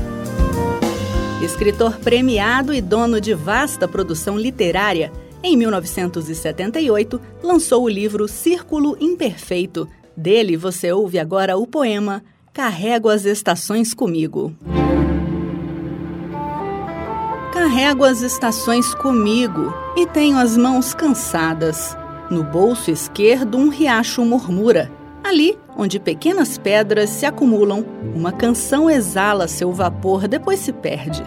Escritor 1.43 1.97
premiado 1.97 2.73
e 2.73 2.79
dono 2.79 3.19
de 3.19 3.33
vasta 3.33 3.89
produção 3.89 4.37
literária, 4.39 5.11
em 5.43 5.57
1978 5.57 7.19
lançou 7.43 7.83
o 7.83 7.89
livro 7.89 8.25
Círculo 8.25 8.95
Imperfeito. 9.01 9.85
Dele 10.15 10.55
você 10.55 10.93
ouve 10.93 11.19
agora 11.19 11.57
o 11.57 11.67
poema 11.67 12.23
Carrego 12.53 13.09
as 13.09 13.25
Estações 13.25 13.93
Comigo. 13.93 14.55
Carrego 17.51 18.05
as 18.05 18.21
estações 18.21 18.95
comigo 18.95 19.73
e 19.97 20.07
tenho 20.07 20.37
as 20.37 20.55
mãos 20.55 20.93
cansadas. 20.93 21.97
No 22.29 22.43
bolso 22.43 22.91
esquerdo, 22.91 23.57
um 23.57 23.69
riacho 23.69 24.23
murmura. 24.25 24.91
Ali, 25.23 25.57
onde 25.77 25.99
pequenas 25.99 26.57
pedras 26.57 27.09
se 27.09 27.25
acumulam, 27.25 27.85
uma 28.15 28.31
canção 28.31 28.89
exala 28.89 29.47
seu 29.47 29.71
vapor, 29.71 30.27
depois 30.27 30.59
se 30.59 30.71
perde. 30.71 31.23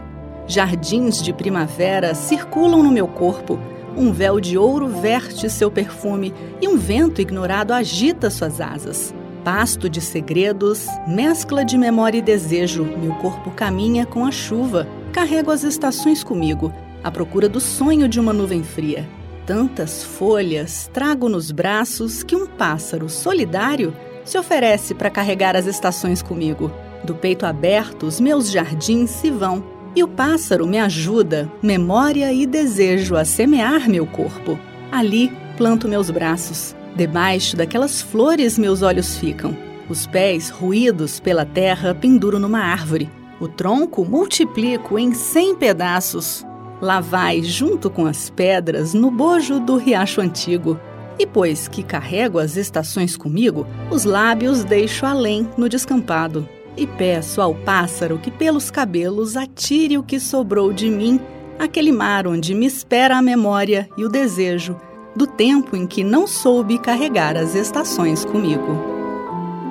Jardins 0.46 1.22
de 1.22 1.32
primavera 1.32 2.14
circulam 2.14 2.82
no 2.82 2.90
meu 2.90 3.06
corpo. 3.06 3.58
Um 3.96 4.12
véu 4.12 4.40
de 4.40 4.56
ouro 4.56 4.88
verte 4.88 5.50
seu 5.50 5.70
perfume 5.70 6.32
e 6.60 6.68
um 6.68 6.76
vento 6.76 7.20
ignorado 7.20 7.72
agita 7.72 8.30
suas 8.30 8.60
asas. 8.60 9.14
Pasto 9.44 9.88
de 9.88 10.00
segredos, 10.00 10.86
mescla 11.06 11.64
de 11.64 11.76
memória 11.78 12.18
e 12.18 12.22
desejo, 12.22 12.84
meu 12.84 13.14
corpo 13.14 13.50
caminha 13.50 14.04
com 14.04 14.24
a 14.24 14.30
chuva 14.30 14.86
Carrego 15.12 15.50
as 15.50 15.64
estações 15.64 16.22
comigo, 16.22 16.72
à 17.02 17.10
procura 17.10 17.48
do 17.48 17.60
sonho 17.60 18.08
de 18.08 18.20
uma 18.20 18.32
nuvem 18.32 18.62
fria. 18.62 19.08
Tantas 19.50 20.04
folhas 20.04 20.88
trago 20.94 21.28
nos 21.28 21.50
braços 21.50 22.22
que 22.22 22.36
um 22.36 22.46
pássaro 22.46 23.08
solidário 23.08 23.92
se 24.24 24.38
oferece 24.38 24.94
para 24.94 25.10
carregar 25.10 25.56
as 25.56 25.66
estações 25.66 26.22
comigo. 26.22 26.70
Do 27.02 27.16
peito 27.16 27.44
aberto, 27.44 28.06
os 28.06 28.20
meus 28.20 28.48
jardins 28.48 29.10
se 29.10 29.28
vão 29.28 29.64
e 29.96 30.04
o 30.04 30.08
pássaro 30.08 30.68
me 30.68 30.78
ajuda, 30.78 31.50
memória 31.60 32.32
e 32.32 32.46
desejo 32.46 33.16
a 33.16 33.24
semear 33.24 33.90
meu 33.90 34.06
corpo. 34.06 34.56
Ali 34.92 35.32
planto 35.56 35.88
meus 35.88 36.10
braços. 36.10 36.76
Debaixo 36.94 37.56
daquelas 37.56 38.00
flores 38.00 38.56
meus 38.56 38.82
olhos 38.82 39.16
ficam. 39.16 39.58
Os 39.88 40.06
pés, 40.06 40.48
ruídos 40.48 41.18
pela 41.18 41.44
terra, 41.44 41.92
penduro 41.92 42.38
numa 42.38 42.60
árvore. 42.60 43.10
O 43.40 43.48
tronco 43.48 44.04
multiplico 44.04 44.96
em 44.96 45.12
cem 45.12 45.56
pedaços. 45.56 46.46
Lá 46.81 47.01
vai, 47.01 47.43
junto 47.43 47.90
com 47.90 48.07
as 48.07 48.31
pedras, 48.31 48.95
no 48.95 49.11
bojo 49.11 49.61
do 49.61 49.77
riacho 49.77 50.21
antigo. 50.21 50.79
E 51.19 51.27
pois 51.27 51.69
que 51.69 51.83
carrego 51.83 52.38
as 52.38 52.57
estações 52.57 53.16
comigo, 53.16 53.66
os 53.90 54.05
lábios 54.05 54.64
deixo 54.64 55.05
além 55.05 55.49
no 55.57 55.69
descampado. 55.69 56.49
E 56.77 56.87
peço 56.87 57.43
ao 57.43 57.55
pássaro 57.55 58.19
que 58.19 58.31
pelos 58.31 58.71
cabelos 58.71 59.37
atire 59.37 59.99
o 59.99 60.03
que 60.03 60.19
sobrou 60.19 60.73
de 60.73 60.88
mim, 60.88 61.21
aquele 61.59 61.93
mar 61.93 62.27
onde 62.27 62.55
me 62.55 62.66
espera 62.66 63.19
a 63.19 63.23
memória 63.23 63.88
e 63.99 64.05
o 64.05 64.09
desejo 64.09 64.77
do 65.14 65.27
tempo 65.27 65.77
em 65.77 65.87
que 65.87 66.03
não 66.03 66.27
soube 66.27 66.79
carregar 66.79 67.37
as 67.37 67.55
estações 67.55 68.25
comigo. 68.25 68.90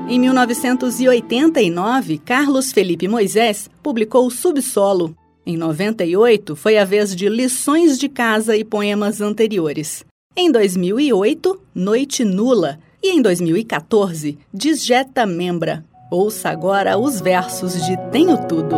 Em 0.08 0.20
1989, 0.20 2.18
Carlos 2.20 2.72
Felipe 2.72 3.08
Moisés 3.08 3.70
publicou 3.82 4.30
Subsolo. 4.30 5.16
Em 5.50 5.58
98, 5.58 6.56
foi 6.56 6.78
a 6.78 6.86
vez 6.86 7.16
de 7.16 7.28
Lições 7.28 7.98
de 7.98 8.08
Casa 8.08 8.56
e 8.56 8.64
Poemas 8.64 9.20
Anteriores. 9.20 10.06
Em 10.38 10.52
2008, 10.52 11.60
Noite 11.74 12.24
Nula. 12.24 12.78
E 13.02 13.10
em 13.10 13.20
2014, 13.20 14.38
Disjeta 14.54 15.26
Membra. 15.26 15.84
Ouça 16.12 16.50
agora 16.50 17.00
os 17.00 17.20
versos 17.20 17.84
de 17.84 17.98
Tenho 18.12 18.38
Tudo. 18.46 18.76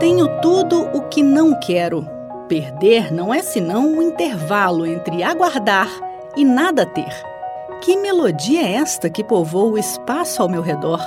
Tenho 0.00 0.40
tudo 0.40 0.88
o 0.94 1.02
que 1.10 1.22
não 1.22 1.60
quero. 1.60 2.08
Perder 2.48 3.12
não 3.12 3.34
é 3.34 3.42
senão 3.42 3.86
um 3.86 4.00
intervalo 4.00 4.86
entre 4.86 5.22
aguardar 5.22 5.90
e 6.34 6.46
nada 6.46 6.86
ter. 6.86 7.12
Que 7.82 7.94
melodia 7.94 8.62
é 8.62 8.72
esta 8.76 9.10
que 9.10 9.22
povoa 9.22 9.72
o 9.72 9.78
espaço 9.78 10.40
ao 10.40 10.48
meu 10.48 10.62
redor? 10.62 10.98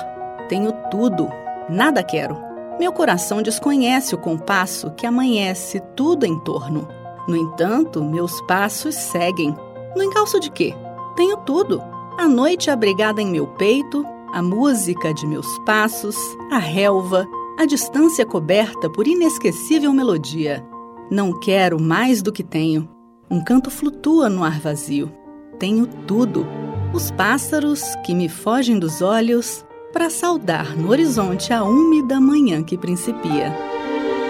Tenho 0.48 0.70
tudo, 0.88 1.28
nada 1.68 2.00
quero. 2.04 2.51
Meu 2.78 2.92
coração 2.92 3.42
desconhece 3.42 4.14
o 4.14 4.18
compasso 4.18 4.90
que 4.92 5.06
amanhece 5.06 5.80
tudo 5.94 6.24
em 6.24 6.38
torno. 6.40 6.88
No 7.28 7.36
entanto, 7.36 8.02
meus 8.02 8.40
passos 8.42 8.94
seguem. 8.94 9.54
No 9.94 10.02
encalço 10.02 10.40
de 10.40 10.50
quê? 10.50 10.74
Tenho 11.14 11.36
tudo. 11.38 11.82
A 12.18 12.26
noite 12.28 12.70
abrigada 12.70 13.20
em 13.20 13.26
meu 13.26 13.46
peito, 13.46 14.04
a 14.32 14.42
música 14.42 15.12
de 15.14 15.26
meus 15.26 15.58
passos, 15.60 16.16
a 16.50 16.58
relva, 16.58 17.26
a 17.58 17.66
distância 17.66 18.24
coberta 18.26 18.90
por 18.90 19.06
inesquecível 19.06 19.92
melodia. 19.92 20.64
Não 21.10 21.38
quero 21.38 21.80
mais 21.80 22.22
do 22.22 22.32
que 22.32 22.42
tenho. 22.42 22.88
Um 23.30 23.42
canto 23.42 23.70
flutua 23.70 24.28
no 24.28 24.42
ar 24.42 24.58
vazio. 24.58 25.12
Tenho 25.58 25.86
tudo 26.06 26.46
os 26.92 27.10
pássaros 27.10 27.82
que 28.04 28.14
me 28.14 28.28
fogem 28.28 28.78
dos 28.78 29.00
olhos 29.00 29.64
para 29.92 30.08
saudar 30.08 30.76
no 30.76 30.90
horizonte 30.90 31.52
a 31.52 31.62
úmida 31.62 32.20
manhã 32.20 32.62
que 32.62 32.78
principia. 32.78 33.52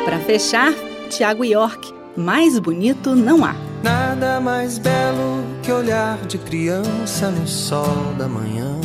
Para 0.05 0.19
fechar, 0.19 0.73
Tiago 1.09 1.45
York, 1.45 1.95
mais 2.17 2.59
bonito 2.59 3.15
não 3.15 3.45
há. 3.45 3.55
Nada 3.83 4.41
mais 4.41 4.79
belo 4.79 5.45
que 5.63 5.71
olhar 5.71 6.19
de 6.27 6.39
criança 6.39 7.31
no 7.31 7.47
sol 7.47 8.13
da 8.19 8.29
manhã. 8.29 8.81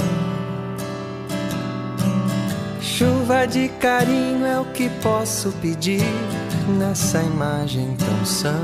Chuva 2.80 3.46
de 3.46 3.70
carinho 3.80 4.46
é 4.46 4.60
o 4.60 4.66
que 4.66 4.90
posso 5.02 5.52
pedir 5.62 6.02
nessa 6.80 7.22
imagem 7.22 7.96
tão 7.96 8.26
sã. 8.26 8.56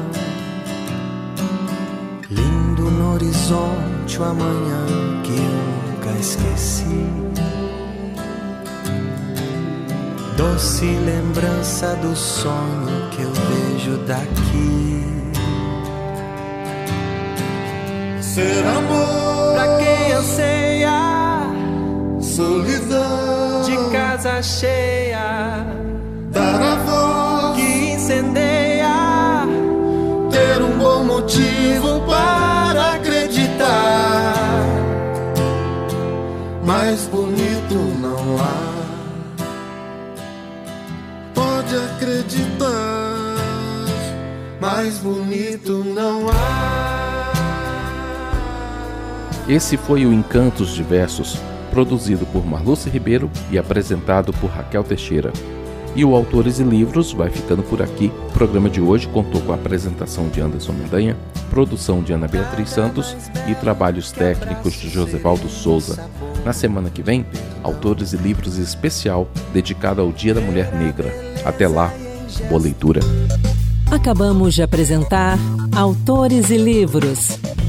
Lindo 2.30 2.90
no 2.90 3.14
horizonte 3.14 4.20
o 4.20 4.24
amanhã 4.24 4.86
que 5.24 5.32
nunca 5.32 6.20
esqueci. 6.20 7.43
Doce 10.38 10.86
lembrança 10.86 11.96
do 11.98 12.16
sonho 12.16 13.10
que 13.12 13.22
eu 13.22 13.32
vejo 13.32 13.98
daqui. 14.06 15.06
Ser 18.22 18.66
amor. 18.66 19.54
Pra 19.54 19.78
quem 19.78 20.14
anseia, 20.14 20.92
solidão. 22.20 23.62
de 23.64 23.78
casa 23.92 24.42
cheia, 24.42 25.66
dar 26.32 26.62
a 26.62 26.76
voz 26.76 27.33
Esse 49.48 49.76
foi 49.76 50.06
o 50.06 50.14
Encantos 50.14 50.74
de 50.74 50.82
Versos, 50.82 51.38
produzido 51.70 52.26
por 52.26 52.46
Marluce 52.46 52.90
Ribeiro 52.90 53.30
e 53.52 53.58
apresentado 53.58 54.32
por 54.32 54.50
Raquel 54.50 54.84
Teixeira. 54.86 55.34
E 55.96 56.06
o 56.06 56.16
Autores 56.16 56.60
e 56.60 56.64
Livros 56.64 57.12
vai 57.12 57.30
ficando 57.30 57.62
por 57.62 57.82
aqui. 57.82 58.12
O 58.30 58.32
programa 58.32 58.70
de 58.70 58.80
hoje 58.80 59.08
contou 59.10 59.42
com 59.42 59.52
a 59.52 59.56
apresentação 59.56 60.30
de 60.30 60.40
Anderson 60.40 60.72
Mendanha, 60.72 61.18
produção 61.50 62.02
de 62.02 62.14
Ana 62.14 62.28
Beatriz 62.28 62.70
Santos 62.70 63.16
e 63.48 63.54
trabalhos 63.54 64.12
técnicos 64.12 64.74
de 64.74 64.90
Josevaldo 64.90 65.50
Souza. 65.50 66.10
Na 66.46 66.54
semana 66.54 66.90
que 66.90 67.04
vem, 67.04 67.26
Autores 67.62 68.14
e 68.14 68.18
Livros 68.18 68.58
especial 68.58 69.28
dedicado 69.54 70.02
ao 70.02 70.12
Dia 70.12 70.34
da 70.34 70.42
Mulher 70.42 70.74
Negra. 70.74 71.14
Até 71.46 71.68
lá, 71.68 71.94
boa 72.50 72.62
leitura. 72.62 73.02
Acabamos 73.92 74.56
de 74.56 74.64
apresentar 74.64 75.38
Autores 75.76 76.50
e 76.50 76.58
Livros, 76.58 77.38